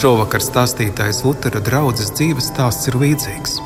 [0.00, 3.58] Šovakar stāstītais Lutera draugs dzīves stāsts ir līdzīgs.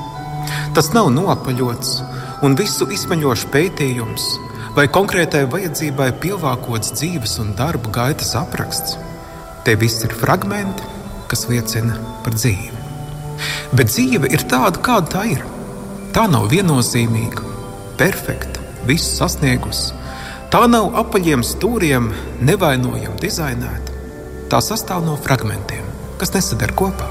[0.76, 1.96] Tas nav nopaļots
[2.44, 4.28] un visu izsmeļošs pētījums
[4.74, 8.98] vai konkrētai vajadzībai pielāgots dzīves un darba gaitas apraksts.
[9.64, 10.84] Te viss ir fragmenti,
[11.30, 12.82] kas liecina par dzīvi.
[13.72, 15.40] Bet dzīve ir tāda, kāda tā ir.
[16.12, 17.40] Tā nav viennozīmīga,
[17.96, 19.96] perfekta, visu sasniegusi.
[20.52, 22.10] Tā nav apaļiem stūriem,
[22.44, 23.96] nevainojami dizainēta.
[24.52, 25.88] Tā sastāv no fragmentiem,
[26.20, 27.08] kas nesadara kopā.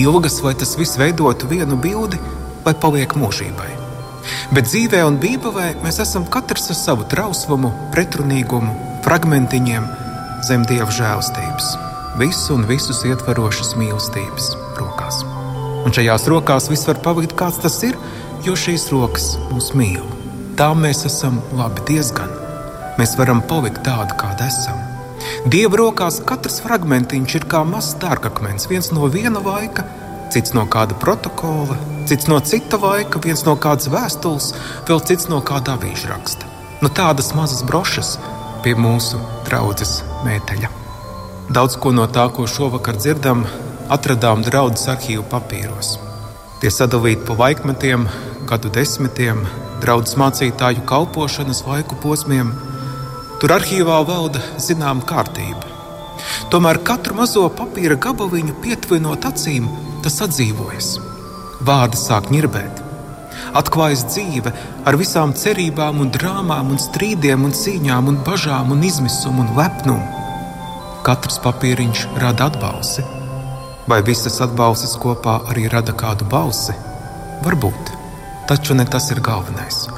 [0.00, 2.16] Ilgas, vai tas viss veidotu vienu bildi,
[2.64, 3.72] vai paliek mūžībai.
[4.56, 8.72] Bet dzīvē un bībelē mēs esam katrs ar savu trauslumu, pretrunīgumu,
[9.04, 9.99] fragmentiņiem
[10.46, 11.74] zem dieva žēlstības,
[12.20, 15.22] visu un visus ietverošas mīlestības rokās.
[15.84, 17.96] Un šajās rokās viss var pavadīt, kāds tas ir,
[18.44, 20.04] jo šīs rokas mūs mīl.
[20.58, 22.32] Tā mēs esam labi diezgan.
[23.00, 24.80] Mēs varam palikt tādi, kādi esam.
[25.52, 29.86] Dieva rokās katrs fragmentiņš ir kā mazs dārgakmens, viens no viena laika,
[30.32, 31.76] cits no kāda protokola,
[32.08, 34.52] cits no cita laika, viens no kādas vēstules,
[34.88, 36.48] vēl cits no kāda avīža raksta.
[36.80, 38.14] Nu, tādas mazas brošas
[38.64, 39.20] pie mūsu
[39.50, 40.70] draudzes mēteļa.
[41.50, 43.42] Daudz ko no tā, ko šovakar dzirdam,
[43.90, 45.96] atradām draudzes arhīvu papīros.
[46.62, 48.06] Tie sadalīti pa laikmetiem,
[48.46, 49.42] gadu desmitiem,
[49.82, 52.52] draudzes mācītāju kalpošanas laiku posmiem.
[53.40, 55.66] Tur arhīvā valda zināma kārtība.
[56.52, 59.66] Tomēr katru mazo papīra gabaliņu pietuvinot acīm,
[60.04, 60.92] tas atdzīvojas.
[61.66, 62.79] Vārdi sāk ņirbēt.
[63.56, 64.52] Atklājas dzīve
[64.86, 70.04] ar visām cerībām, un drāmām, un strīdiem, un cīņām, un bažām, un izmisumu un lepnumu.
[71.06, 73.06] Katrs papīriņš rada atbalsi.
[73.90, 76.76] Vai visas atbalstis kopā arī rada kādu balsi?
[77.42, 77.90] Varbūt,
[78.46, 79.88] taču ne tas ir galvenais.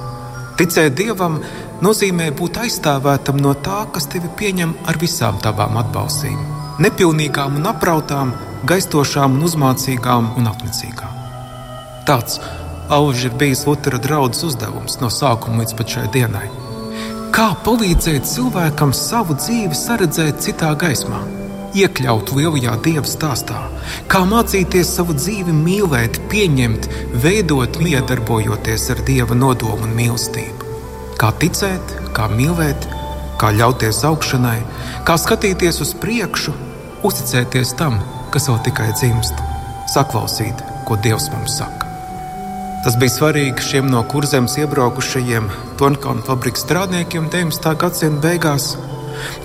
[0.57, 1.41] Ticēt Dievam
[1.85, 6.39] nozīmē būt aizstāvētam no tā, kas tevi pieņem ar visām tavām atbalstīm.
[6.81, 8.33] Nepilnīgām un aprautām,
[8.69, 11.19] gaistošām un uzmācīgām un apnicīgām.
[12.09, 12.39] Tāds
[12.93, 16.49] auž ir bijis Lutera draugs uzdevums no sākuma līdz šai dienai.
[17.33, 21.23] Kā palīdzēt cilvēkam savu dzīvi saredzēt citā gaismā,
[21.73, 23.63] iekļaut lielajā dieva stāstā,
[24.13, 26.91] kā mācīties savu dzīvi mīlēt, pieņemt,
[27.25, 30.63] veidot, miedarbojoties ar dieva nodomu un mīlestību
[31.23, 32.89] kā ticēt, kā mīlēt,
[33.39, 34.59] kā ļauties augšanai,
[35.07, 36.55] kā skatīties uz priekšu,
[37.07, 38.01] uzticēties tam,
[38.35, 39.47] kas vēl tikai dzimst,
[39.95, 41.82] saklausīt, ko Dievs mums saka.
[42.83, 45.45] Tas bija svarīgi šiem no kurzemes iebraukušajiem
[45.79, 47.77] Tonkalnu fabrikas strādniekiem 19.
[47.79, 48.73] gadsimta beigās.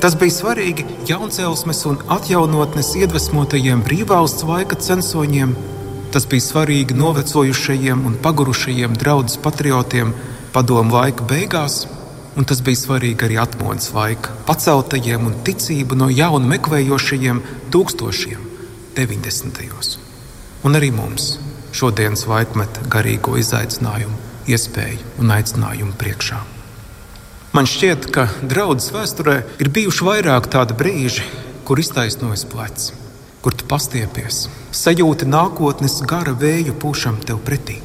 [0.02, 5.54] Tas bija svarīgi jauncēlesmes un atjaunotnes iedvesmotajiem brīvvalsts laika censoņiem.
[6.16, 10.16] Tas bija svarīgi novecojušajiem un pagurušajiem draudzes patriotiem,
[10.56, 11.84] padomu laika beigās,
[12.34, 18.50] un tas bija svarīgi arī atmodas laika paceltajiem un ticību no jauna meklējošajiem tūkstošiem
[18.98, 20.00] 90.
[20.66, 21.36] Un arī mums
[21.76, 24.16] šodienas laikmeta garīgo izaicinājumu,
[24.48, 26.44] iespēju un aicinājumu priekšā.
[27.56, 31.26] Man šķiet, ka draudzes vēsturē ir bijuši vairāk tādu brīži,
[31.68, 32.92] kur iztaisnojas plecs,
[33.42, 37.82] kur tu pastiepies, sajūti nākotnes gara vēju pūšam tev pretī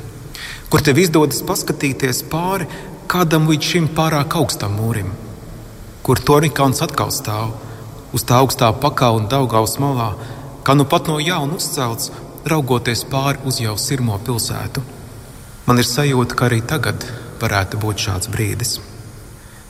[0.73, 2.65] kur tev izdodas paskatīties pāri
[3.13, 5.11] kādam līdz šim pārāk augstam mūrim,
[6.01, 7.51] kur Tornikāns atkal stāv
[8.17, 10.15] uz tā augstā pakāpja un daugaus malā,
[10.65, 12.09] kā nu pat no jauna uzcelts,
[12.49, 14.83] raugoties pāri uz jau sirmo pilsētu.
[15.67, 17.05] Man ir sajūta, ka arī tagad
[17.43, 18.79] varētu būt šāds brīdis.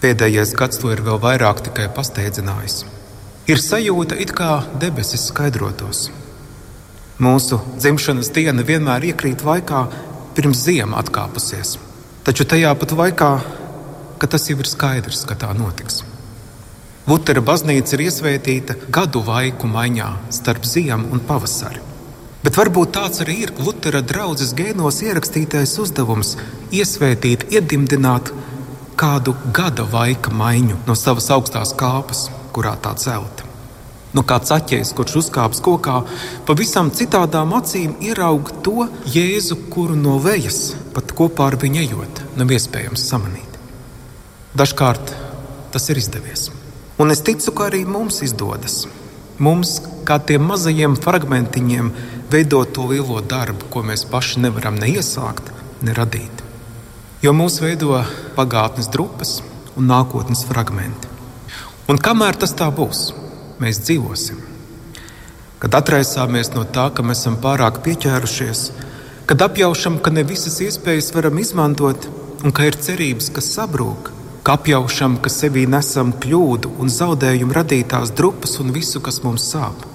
[0.02, 2.82] Pēdējais gads to ir vēl vairāk tikai pasteidzinājis.
[3.50, 6.08] Ir sajūta, it kā debesis skaidrotos.
[7.22, 9.82] Mūsu dzimšanas diena vienmēr iekrīt laikā,
[10.34, 11.76] pirms ziema atkāpusies.
[12.26, 13.30] Taču tajā pat laikā,
[14.18, 16.02] ka tas jau ir skaidrs, ka tā notiks.
[17.10, 21.91] Lutera baznīca ir iesvētīta gadu laiku maiņā starp ziemu un pavasari.
[22.42, 26.34] Bet varbūt tāds arī ir Lutera draugs gēnos ierakstītais uzdevums-
[26.78, 28.32] iesvētīt, iedimdināt
[28.96, 33.46] kādu gada laika maiņu no savas augstās kāpas, kurā tā celta.
[34.12, 36.02] Nu, kāds aķējs, kurš uzkāps kokā,
[36.44, 42.48] pavisam citādām acīm ieraug to jēzu, kuru no vejas pat kopā ar viņu ejot, nav
[42.48, 43.56] iespējams samanīt.
[44.56, 45.14] Dažkārt
[45.72, 46.50] tas ir izdevies.
[46.98, 48.82] Un es ticu, ka arī mums izdodas.
[49.42, 51.88] Mums, kā tiem mazajiem fragmentiņiem,
[52.30, 55.48] veidot to lielo darbu, ko mēs paši nevaram ne iesākt,
[55.82, 56.44] ne radīt.
[57.24, 57.98] Jo mūs veido
[58.36, 59.40] pagātnes drupas
[59.74, 61.10] un nākotnes fragmenti.
[61.90, 63.08] Un kamēr tas tā būs,
[63.58, 64.38] mēs dzīvosim.
[65.58, 68.64] Kad atraisāmies no tā, ka mēs esam pārāk pieķērušies,
[69.26, 72.06] kad apjaušam, ka ne visas iespējas varam izmantot
[72.46, 78.10] un ka ir cerības, kas sabrūk, ka apjaušam, ka sevī nesam kļūdu un zaudējumu radītās
[78.18, 79.86] drupas un visu, kas mums sāp,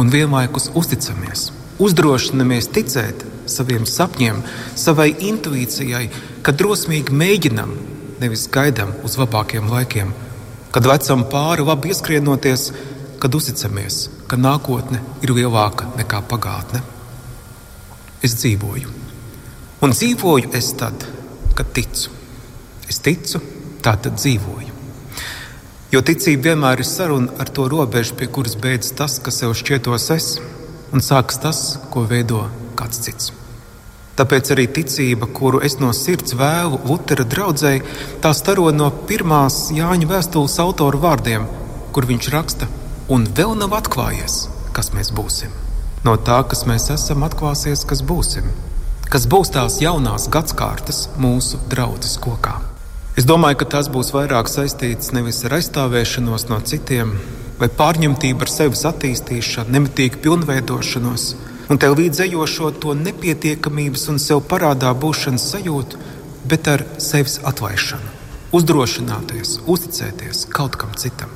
[0.00, 1.50] un vienlaikus uzticamies,
[1.84, 4.40] uzdrošinamies ticēt saviem sapņiem,
[4.78, 6.06] savai intuīcijai,
[6.42, 7.76] kad drosmīgi mēģinam,
[8.22, 10.14] nevis gaidām uz labākiem laikiem,
[10.72, 12.70] kad vecam pāri labi ieskrienoties,
[13.20, 16.80] kad uzticamies, ka nākotne ir lielāka nekā pagātne.
[18.24, 18.92] Es dzīvoju,
[19.84, 21.04] un dzīvoju es tad,
[21.54, 22.08] kad ticu.
[22.88, 23.40] Es ticu,
[23.84, 24.72] tā tad dzīvoju.
[25.92, 30.10] Jo ticība vienmēr ir saruna ar to robežu, pie kuras beidzas tas, kas sev šķietos
[30.16, 30.28] es,
[30.90, 31.60] un sākas tas,
[31.92, 32.46] ko veido
[32.78, 33.30] kāds cits.
[34.18, 37.80] Tāpēc arī ticība, kuru es no sirds vēlu Lutera draugai,
[38.22, 41.46] tā staro no pirmās Jāņa vēstules autora vārdiem,
[41.94, 42.70] kur viņš raksta,
[43.10, 45.54] un vēl nav atklājies, kas mēs būsim.
[46.06, 48.50] No tā, kas mēs esam, atklāsies, kas būsim.
[49.10, 52.73] Kas būs tās jaunās gadsimtas mūsu draudzes kokā.
[53.14, 57.12] Es domāju, ka tas būs vairāk saistīts nevis ar aizstāvēšanos no citiem,
[57.60, 61.26] vai pārņemtību ar sevis attīstīšanu, nemitīgu pilnveidošanos,
[61.70, 66.00] un tev līdzējošo to nepietiekamības un sev parādā būšanas sajūtu,
[66.50, 68.10] bet ar sevis atlaišanu,
[68.58, 71.30] uzdrošināties, uzticēties kaut kam citam.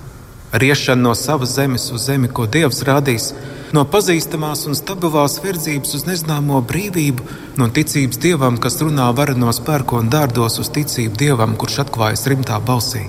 [0.50, 3.30] Riešana no savas zemes uz zemi, ko Dievs radīs,
[3.76, 7.24] no pazīstamās un stabilās verdzības uz nezināmo brīvību,
[7.60, 13.06] no ticības dievam, kas runā varenos pērkona dārdos, uz ticību dievam, kurš atklājas rimtā balsī,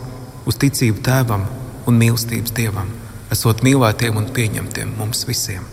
[0.50, 1.46] uz ticību tēvam
[1.88, 2.90] un mīlestības dievam,
[3.34, 5.64] esot mīlētiem un pieņemtiem mums visiem.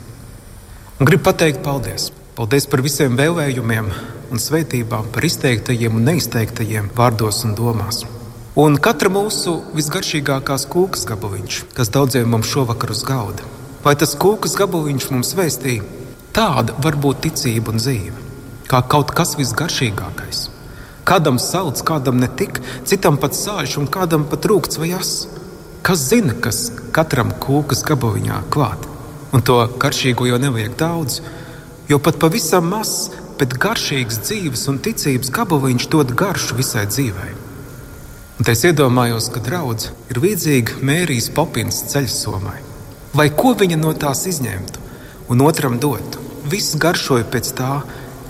[1.00, 2.12] Un gribu pateikt paldies!
[2.36, 3.86] Paldies par visiem vēlējumiem
[4.28, 8.02] un svētībām, par izteiktajiem un neizteiktajiem vārdos un domās.
[8.60, 13.48] Un katra mūsu visgaršīgākās kūkas gabaliņš, kas daudziem mums šovakar uz galda,
[13.86, 15.84] vai tas kūkas gabaliņš mums vēstīja,
[16.34, 18.24] tāda var būt ticība un dzīve,
[18.66, 20.48] kā kaut kas visgaršīgākais.
[21.06, 25.12] Kādam salds, kādam netik, citam pat sāļš un kādam pat rūkts vai jas.
[25.86, 28.88] Kas zina, kas katram kūkas gabaliņā klāt?
[29.30, 31.20] Un to garšīgo jau nevajag daudz,
[31.86, 37.34] jo pat pavisam mazs, bet garšīgs dzīves un ticības gabaliņš dod garšu visai dzīvei.
[38.36, 42.65] Un es iedomājos, ka draudzene ir līdzīga Mērijas Popins ceļsomai.
[43.16, 44.82] Vai ko viņa no tās izņemtu
[45.32, 46.20] un otram dotu?
[46.52, 47.70] Viss garšoja pēc tā,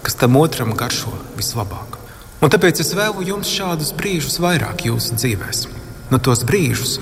[0.06, 1.96] kas tam otram garšo vislabāk.
[2.38, 5.74] Un tāpēc es vēlu jums šādus brīžus vairāk jūsu dzīvēm.
[6.12, 7.00] No tos brīžus,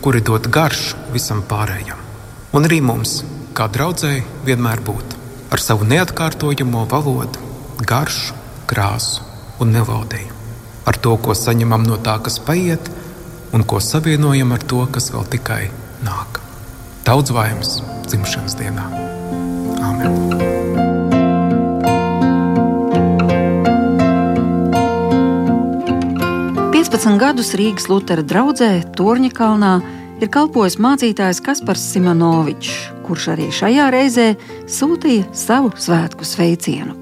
[0.00, 2.00] kuri dod garšu visam pārējam.
[2.56, 3.18] Un arī mums,
[3.52, 5.18] kā draudzēji, vienmēr būt
[5.52, 7.44] ar savu neatkārtojamo valodu,
[7.84, 8.32] garšu,
[8.70, 9.28] krāsu
[9.60, 10.32] un melodiju.
[10.88, 12.88] Ar to, ko saņemam no tā, kas paiet,
[13.52, 15.62] un ko savienojam ar to, kas vēl tikai
[16.06, 16.45] nāk.
[17.06, 17.78] Daudz vaimas
[18.10, 18.90] dzimšanas dienā!
[19.78, 20.56] Amen!
[27.26, 29.72] gadus Rīgas Lutera draudzē Torņa kalnā
[30.22, 32.74] ir kalpojis mācītājs Kaspars Simonovičs,
[33.06, 34.26] kurš arī šajā reizē
[34.70, 36.96] sūtīja savu svētku sveicienu.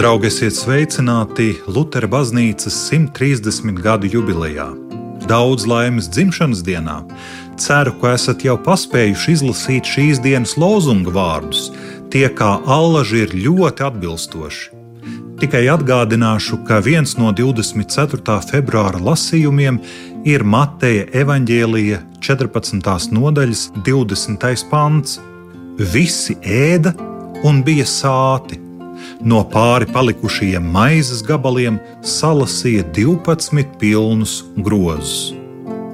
[0.00, 4.89] Draugi, esiet sveicināti Lutera baznīcas 130 gadu jubilejā.
[5.28, 7.00] Daudz laimes dzimšanas dienā!
[7.60, 11.68] Ceru, ka esat jau paspējuši izlasīt šīs dienas lozungu vārdus.
[12.10, 14.70] Tie kā allaži ir ļoti atbilstoši.
[15.40, 18.38] Tikai atgādināšu, ka viens no 24.
[18.48, 19.78] februāra lasījumiem
[20.28, 23.12] ir Mateja evaņģēlija 14.
[23.16, 24.66] nodaļas 20.
[24.72, 25.20] pants.
[25.80, 26.92] Visi ēda
[27.44, 28.69] un bija sāti.
[29.20, 35.34] No pāri palikušajiem maizes gabaliem salasīja 12 pilnus grozus.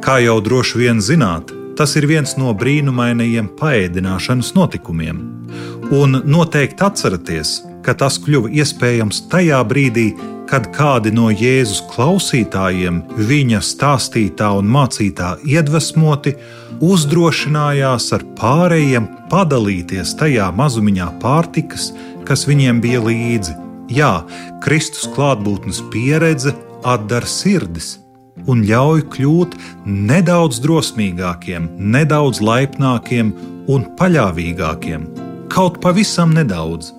[0.04, 5.18] Kā jau droši vien zināt, tas ir viens no brīnumainajiem paēdināšanas notikumiem.
[5.90, 10.12] Un noteikti atceraties, ka tas kļuva iespējams tajā brīdī,
[10.46, 16.36] kad kādi no Jēzus klausītājiem, viņa stāstītā un mācītā iedvesmoti,
[16.86, 21.90] uzdrošinājās ar pārējiem padalīties tajā mazumiņā pārtikas,
[22.26, 23.54] kas viņiem bija līdzi.
[23.92, 24.24] Jā,
[24.64, 26.54] Kristus klātbūtnes pieredze
[26.86, 27.96] atdara sirdis
[28.50, 29.54] un ļauj kļūt
[29.86, 33.32] nedaudz drosmīgākiem, nedaudz laipnākiem
[33.72, 35.06] un paļāvīgākiem.
[35.52, 36.92] Kaut pavisam nedaudz,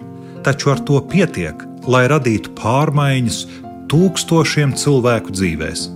[0.44, 3.44] taču ar to pietiek, lai radītu pārmaiņas
[3.92, 5.96] tūkstošiem cilvēku dzīvēm.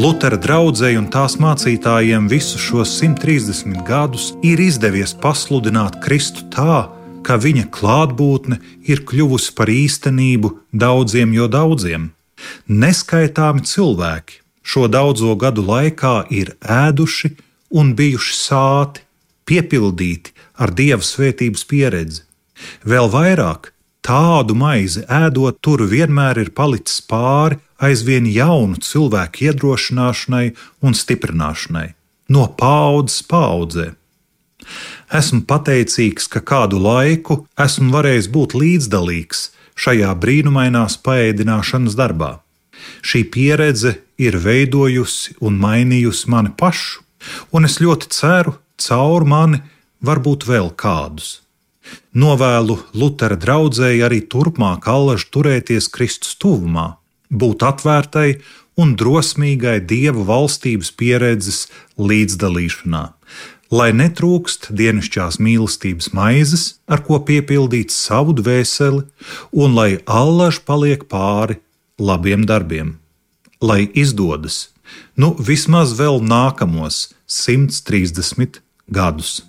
[0.00, 6.86] Lutera draugai un tās mācītājiem visus šos 130 gadus ir izdevies pasludināt Kristu tā,
[7.26, 8.58] ka viņa klātbūtne
[8.88, 12.10] ir kļuvusi par īstenību daudziem jo daudziem.
[12.66, 17.32] Neskaitāmi cilvēki šo daudzo gadu laikā ir ēduši
[17.78, 19.02] un bijuši sāti,
[19.48, 22.22] piepildīti ar dieva svētības pieredzi.
[22.86, 23.72] Vēl vairāk
[24.06, 30.52] tādu maizi ēdot, tur vienmēr ir palicis pāri aizvien jaunu cilvēku iedrošināšanai
[30.86, 31.88] un stiprināšanai,
[32.30, 33.92] no paudzes paudzē.
[35.12, 42.38] Esmu pateicīgs, ka kādu laiku esmu varējis būt līdzdalīgs šajā brīnumainās paēdināšanas darbā.
[43.02, 47.02] Šī pieredze ir veidojusi un mainījusi mani pašu,
[47.54, 49.62] un es ļoti ceru, caur mani
[50.02, 51.40] varbūt vēl kādus.
[52.14, 56.96] Novēlu Lutera draudzēji arī turpmāk allaž turēties Kristus tuvumā,
[57.30, 58.28] būt atvērtai
[58.80, 61.66] un drosmīgai Dieva valstības pieredzes
[62.00, 63.04] līdzdalīšanā,
[63.72, 69.06] lai netrūkst dienasčās mīlestības maizes, ar ko piepildīt savu dvēseli,
[69.56, 71.58] un lai allaž paliek pāri
[71.98, 72.98] labiem darbiem.
[73.62, 74.68] Lai izdodas,
[75.16, 78.60] nu vismaz vēl nākamos 130
[78.92, 79.40] gadus.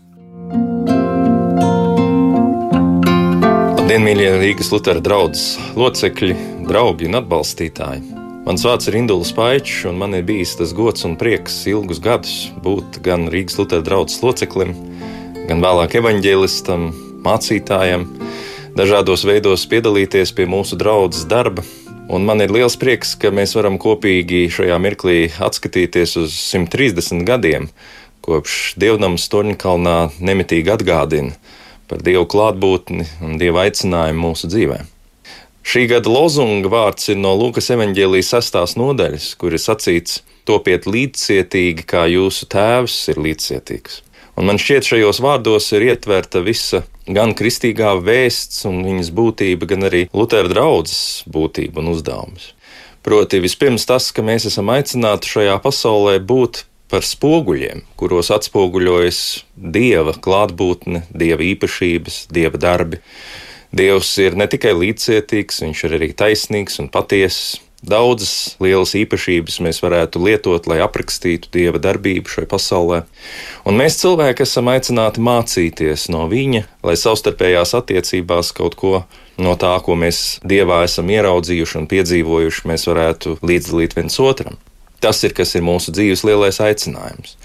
[3.83, 5.43] Labdien, mīļie Rīgas Lutera draugs,
[5.77, 6.33] locekļi,
[6.69, 8.12] draugi un atbalstītāji!
[8.43, 12.49] Mans vārds ir Induls Paičs, un man ir bijis tas gods un prieks ilgus gadus
[12.65, 14.73] būt gan Rīgas Lutera draugs loceklim,
[15.47, 16.89] gan vēlāk evaņģēlistam,
[17.23, 18.03] mācītājam,
[18.75, 21.63] dažādos veidos piedalīties pie mūsu draudzes darba.
[22.11, 27.69] Un man ir liels prieks, ka mēs varam kopīgi šajā mirklī atskatīties uz 130 gadiem
[28.23, 31.31] kopš dievnams Torņkalnā nemitīgi atgādina
[31.87, 34.92] par Dievu klātbūtni un Dieva aicinājumu mūsu dzīvēm.
[35.63, 41.85] Šī gada lozunga vārds ir no Lūkas evanģēlijas sastās nodaļas, kur ir sacīts: Topiet līdzcietīgi,
[41.87, 44.01] kā jūsu tēvs ir līdzcietīgs.
[44.35, 49.87] Un man šķiet, šajos vārdos ir ietverta visa gan kristīgā vēsts un viņas būtība, gan
[49.87, 52.51] arī Lutera draudzes būtība un uzdevums.
[53.03, 59.19] Proti, vispirms tas, ka mēs esam aicināti šajā pasaulē būt par spoguļiem, kuros atspoguļojas
[59.55, 63.01] dieva klātbūtne, dieva īpašības, dieva darbi.
[63.73, 67.61] Dievs ir ne tikai līdzcietīgs, viņš ir arī taisnīgs un patiesis.
[67.83, 73.01] Daudzas lielas īpašības mēs varētu lietot, lai aprakstītu dieva darbību šajā pasaulē.
[73.67, 79.01] Un mēs cilvēki esam aicināti mācīties no viņa, lai savstarpējās attiecībās kaut ko
[79.35, 84.55] no tā, ko mēs dievā esam ieraudzījuši un piedzīvojuši, mēs varētu līdzdalīt viens otram.
[85.03, 87.35] Tas ir, kas ir mūsu dzīves lielais aicinājums.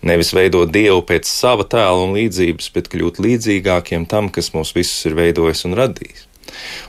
[0.00, 5.10] Nevis veidot dievu pēc sava tēla un līdzības, bet kļūt līdzīgākiem tam, kas mūs visus
[5.10, 6.24] ir veidojis un radījis.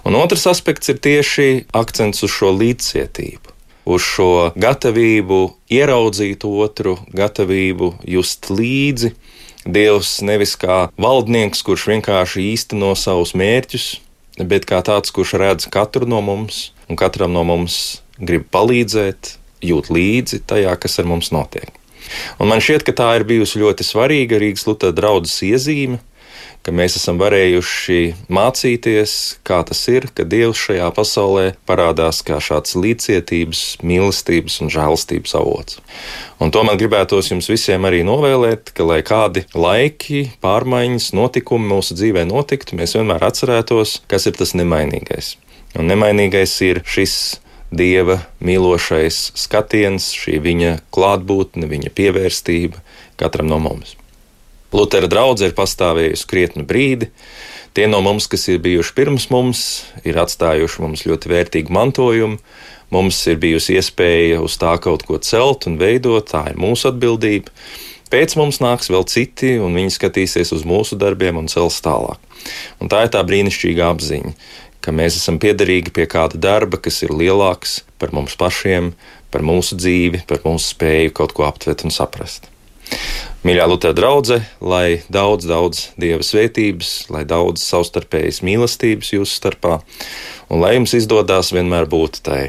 [0.07, 3.51] Un otrs aspekts ir tieši akcents uz šo līdzcietību.
[3.83, 5.41] Uz šo gatavību
[5.75, 9.11] ieraudzīt otru, gatavību just līdzi.
[9.67, 13.91] Dievs nevis kā valdnieks, kurš vienkārši īsteno savus mērķus,
[14.39, 17.79] bet kā tāds, kurš redz katru no mums, un katram no mums
[18.19, 21.71] grib palīdzēt, jūt līdzi tajā, kas ar mums notiek.
[22.37, 26.01] Un man šķiet, ka tā ir bijusi ļoti svarīga Rīgas Lutera draudzes iezīme,
[26.63, 27.99] ka mēs esam varējuši
[28.31, 35.35] mācīties, kā tas ir, ka Dievs šajā pasaulē parādās kā šāds līdzcietības, mīlestības un žēlastības
[35.39, 35.81] avots.
[36.39, 41.99] Un to man gribētos jums visiem arī novēlēt, ka lai kādi laiki, pārmaiņas, notikumi mūsu
[41.99, 45.35] dzīvē notiktu, mēs vienmēr atcerētos, kas ir tas nemainīgais.
[45.79, 47.17] Un nemainīgais ir šis
[47.77, 52.81] dieva mīlošais skatiens, šī viņa klātbūtne, viņa pievērstība
[53.19, 53.95] katram no mums.
[54.73, 57.11] Lutera draudzene ir pastāvējusi krietnu brīdi.
[57.73, 59.61] Tie no mums, kas ir bijuši pirms mums,
[60.05, 62.39] ir atstājuši mums ļoti vērtīgu mantojumu.
[62.93, 67.53] Mums ir bijusi iespēja uz tā kaut ko celt un veidot, tā ir mūsu atbildība.
[68.13, 72.21] Pēc mums nāks vēl citi, un viņi skatīsies uz mūsu darbiem un cels tālāk.
[72.77, 74.33] Un tā ir tā brīnišķīga apziņa,
[74.83, 78.91] ka mēs esam piederīgi pie kāda darba, kas ir lielāks par mums pašiem,
[79.33, 82.49] par mūsu dzīvi, par mūsu spēju kaut ko aptvert un saprast.
[83.43, 89.79] Mīļā Lutera draudzene, lai daudz, daudz dieva svētības, lai daudz savstarpējas mīlestības jūsu starpā,
[90.51, 92.41] un lai jums izdodas vienmēr būt tai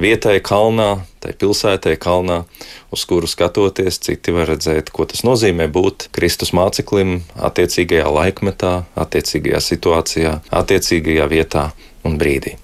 [0.00, 2.42] vietai kalnā, tai pilsētai kalnā,
[2.94, 9.62] uz kuru skatoties, citi var redzēt, ko tas nozīmē būt Kristus māceklim attiecīgajā laikmetā, attiecīgajā
[9.70, 11.70] situācijā, attiecīgajā vietā
[12.06, 12.56] un brīdī.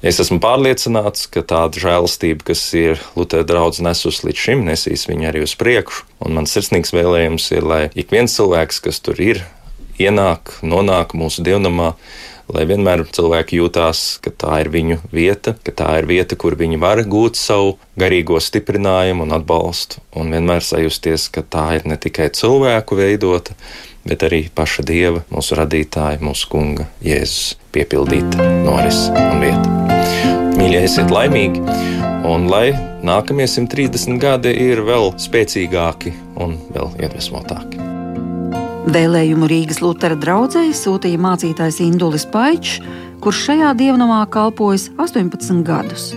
[0.00, 5.28] Es esmu pārliecināts, ka tāda žēlastība, kas ir Lutera draudzes nesus līdz šim, nesīs viņu
[5.28, 6.06] arī uz priekšu.
[6.24, 9.42] Un mans sirsnīgs vēlējums ir, lai ik viens cilvēks, kas tur ir,
[10.00, 11.92] ienāk, nonāk mūsu dievnamā,
[12.54, 16.80] lai vienmēr cilvēki jūtās, ka tā ir viņu vieta, ka tā ir vieta, kur viņi
[16.80, 22.30] var gūt savu garīgo stiprinājumu un atbalstu, un vienmēr sajusties, ka tā ir ne tikai
[22.34, 23.56] cilvēku veidota,
[24.08, 29.76] bet arī paša Dieva, mūsu radītāja, mūsu Kunga, Jēzus piepildīta noris un vieta.
[30.56, 31.62] Mīļie, esiet laimīgi,
[32.28, 32.70] un lai
[33.06, 37.89] nākamie 130 gadi ir vēl spēcīgāki un vēl iedvesmotāki.
[38.80, 42.78] Vēlējumu Rīgas Lutera draugai sūtīja mācītājs Indulis Paičs,
[43.20, 46.14] kurš šajā dievnamā kalpojas 18 gadus.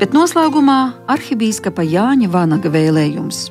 [0.00, 0.78] Bet noslēgumā
[1.14, 3.46] arhibīskapa Jāņa Vanaga vēlējums.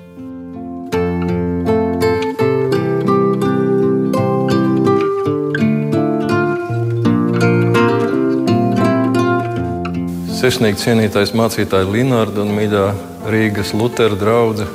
[10.42, 12.88] Sirsnīgi cienītais mācītāja Linārda un mīļā
[13.32, 14.68] Rīgas Lutera drauga.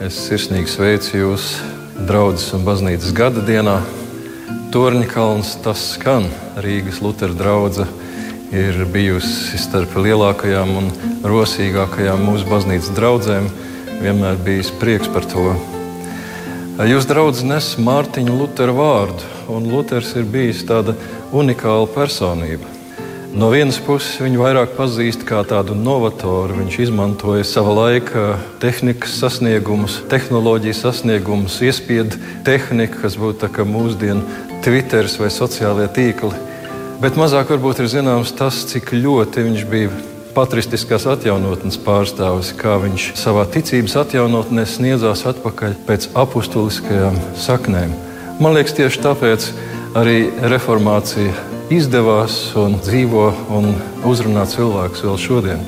[0.00, 1.50] Es sirsnīgi sveicu jūs
[2.04, 3.78] draudzes un baznīcas gada dienā.
[4.74, 6.28] Torņkalns tas skan.
[6.60, 7.86] Rīgas Lutera drauga
[8.52, 10.90] ir bijusi starp lielākajām un
[11.24, 13.48] rosīgākajām mūsu baznīcas draugiem.
[14.02, 15.48] Vienmēr bijis prieks par to.
[16.84, 20.92] Jūs draugs nes Mārtiņu Lutera vārdu, un Luters ir bijis tāda
[21.32, 22.75] unikāla personība.
[23.36, 26.54] No vienas puses viņu vairāk pazīst kā tādu novatoru.
[26.56, 28.22] Viņš izmantoja sava laika
[28.62, 32.16] tehnikas sasniegumus, tehnoloģijas sasniegumus, iespiedu
[32.46, 34.24] tehniku, kas būtu mūsdienu
[34.64, 36.32] Twitter vai sociālie tīkli.
[37.02, 39.90] Bet mazāk varbūt ir zināms tas, cik ļoti viņš bija
[40.32, 47.92] patristiskās atjaunotnes pārstāvis, kā viņš savā ticības atjaunotnē sniedzās atpakaļ pēc apustuliskajām saknēm.
[48.40, 49.50] Man liekas, tieši tāpēc
[49.92, 51.36] arī reformācija
[51.72, 53.72] izdevās un dzīvo un
[54.06, 55.64] uzrunā cilvēkus vēl šodien.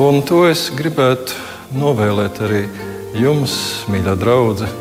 [0.00, 1.36] Un to es gribētu
[1.76, 2.62] novēlēt arī
[3.18, 3.54] jums,
[3.92, 4.72] mīļā draudzene,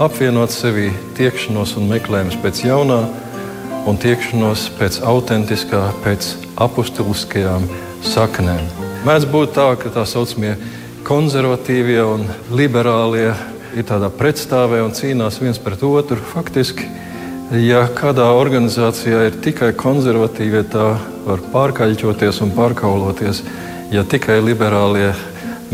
[0.00, 3.00] apvienot sevī tiekšanos un meklējumus pēc jaunā
[3.88, 7.66] un tiekšanos pēc autentiskā, pēc apustuliskajām
[8.04, 8.62] saknēm.
[9.08, 10.54] Mēdz būt tā, ka tā saucamie
[11.08, 13.30] konservatīvie un liberālie
[13.76, 16.20] ir tādā pretstāvē un cīnās viens pret otru.
[16.32, 16.84] Faktiski,
[17.50, 20.94] ja kādā organizācijā ir tikai konservatīvie, tā
[21.26, 23.42] var pārkaļķoties un pārkauloties.
[23.90, 25.10] Ja tikai liberālie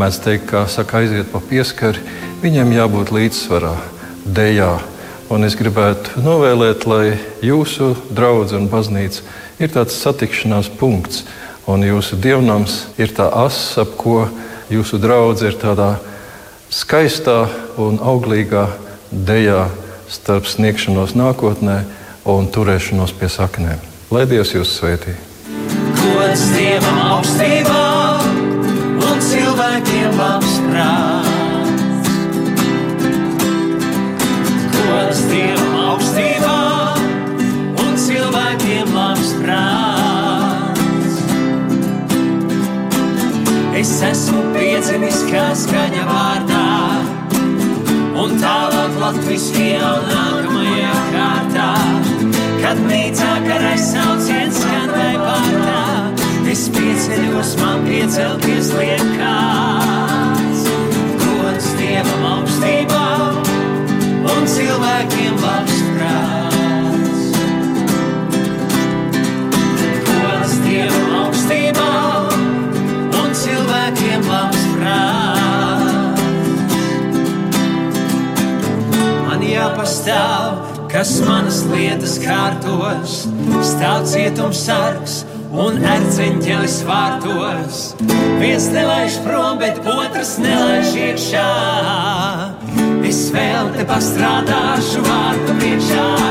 [0.00, 2.00] mēdz teikt, kā saka, aiziet pa pieskari,
[2.40, 3.74] viņiem jābūt līdzsvarā,
[4.24, 4.72] dejā.
[5.28, 9.24] Un es gribētu novēlēt, lai jūsu draugs un baznīca
[9.60, 11.24] ir tāds satikšanās punkts,
[11.68, 14.28] un jūsu dievnams ir tā asa, ap ko
[14.72, 15.96] jūsu draugs ir tādā
[16.72, 18.68] skaistā un auglīgā
[19.10, 19.66] dejā
[20.10, 21.80] starp sniegšanos nākotnē
[22.26, 23.80] un turēšanos pie saknēm.
[24.14, 25.16] Lai Dievs jūs svētī!
[25.96, 27.80] Gods Dievam augstībā
[29.06, 32.12] un cilvēkiem labs prāts.
[34.76, 36.58] Gods Dievam augstībā
[37.82, 40.06] un cilvēkiem labs prāts.
[43.76, 46.65] Es esmu piedzimis kā skaņa vārdā,
[48.26, 51.66] un tālāk latviskajā un nākamajā kārtā,
[52.62, 55.82] kad mītā karais sauciens skan vai pārtā.
[56.50, 60.60] Es pieceļos, man piecelties liekas,
[61.22, 63.06] gods Dievam augstībā
[64.32, 65.75] un cilvēkiem labs
[79.66, 80.58] Man jāpastāv,
[80.92, 83.24] kas manas lietas kārtos,
[83.66, 85.16] stāv cietums sargs
[85.50, 87.80] un erceņķelis vārtos.
[88.38, 91.48] Viens nelaiž prom, bet otrs nelaiž iekšā.
[93.10, 96.25] Es vēl te pastrādāšu vārtu priekšā.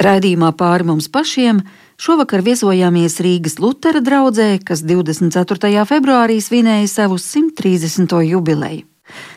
[0.00, 1.58] Raidījumā pāri mums pašiem
[2.00, 5.84] šovakar viesojāmies Rīgas Lutera draugzē, kas 24.
[5.84, 8.14] februārī svinēja savu 130.
[8.30, 8.86] jubileju.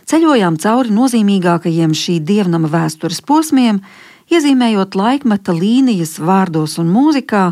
[0.07, 3.81] Ceļojām cauri nozīmīgākajiem šī dievnama vēstures posmiem,
[4.31, 7.45] iezīmējot laikmeta līnijas vārdos un mūzikā,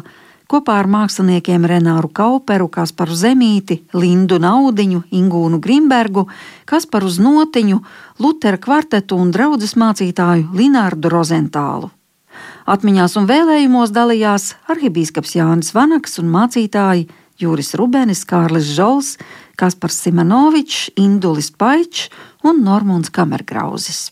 [0.48, 6.30] kopā ar māksliniekiem Renāru Kauperu, Kasparu Zemīti, Lindu Naudiņu, Ingūnu Grimbergu,
[6.64, 7.84] Kasparu Znotiņu,
[8.24, 11.92] Lutera kvartetu un draudzes mācītāju Linārdu Rozentālu.
[12.70, 17.08] Atmiņās un vēlējumos dalījās arhibīskaps Jānis Vanaks un mācītāji
[17.42, 19.16] Jūris Rubenis, Kārlis Žols,
[19.58, 22.10] Kaspars Simonovičs, Indulis Paičs
[22.46, 24.10] un Normons Kamergrauzis.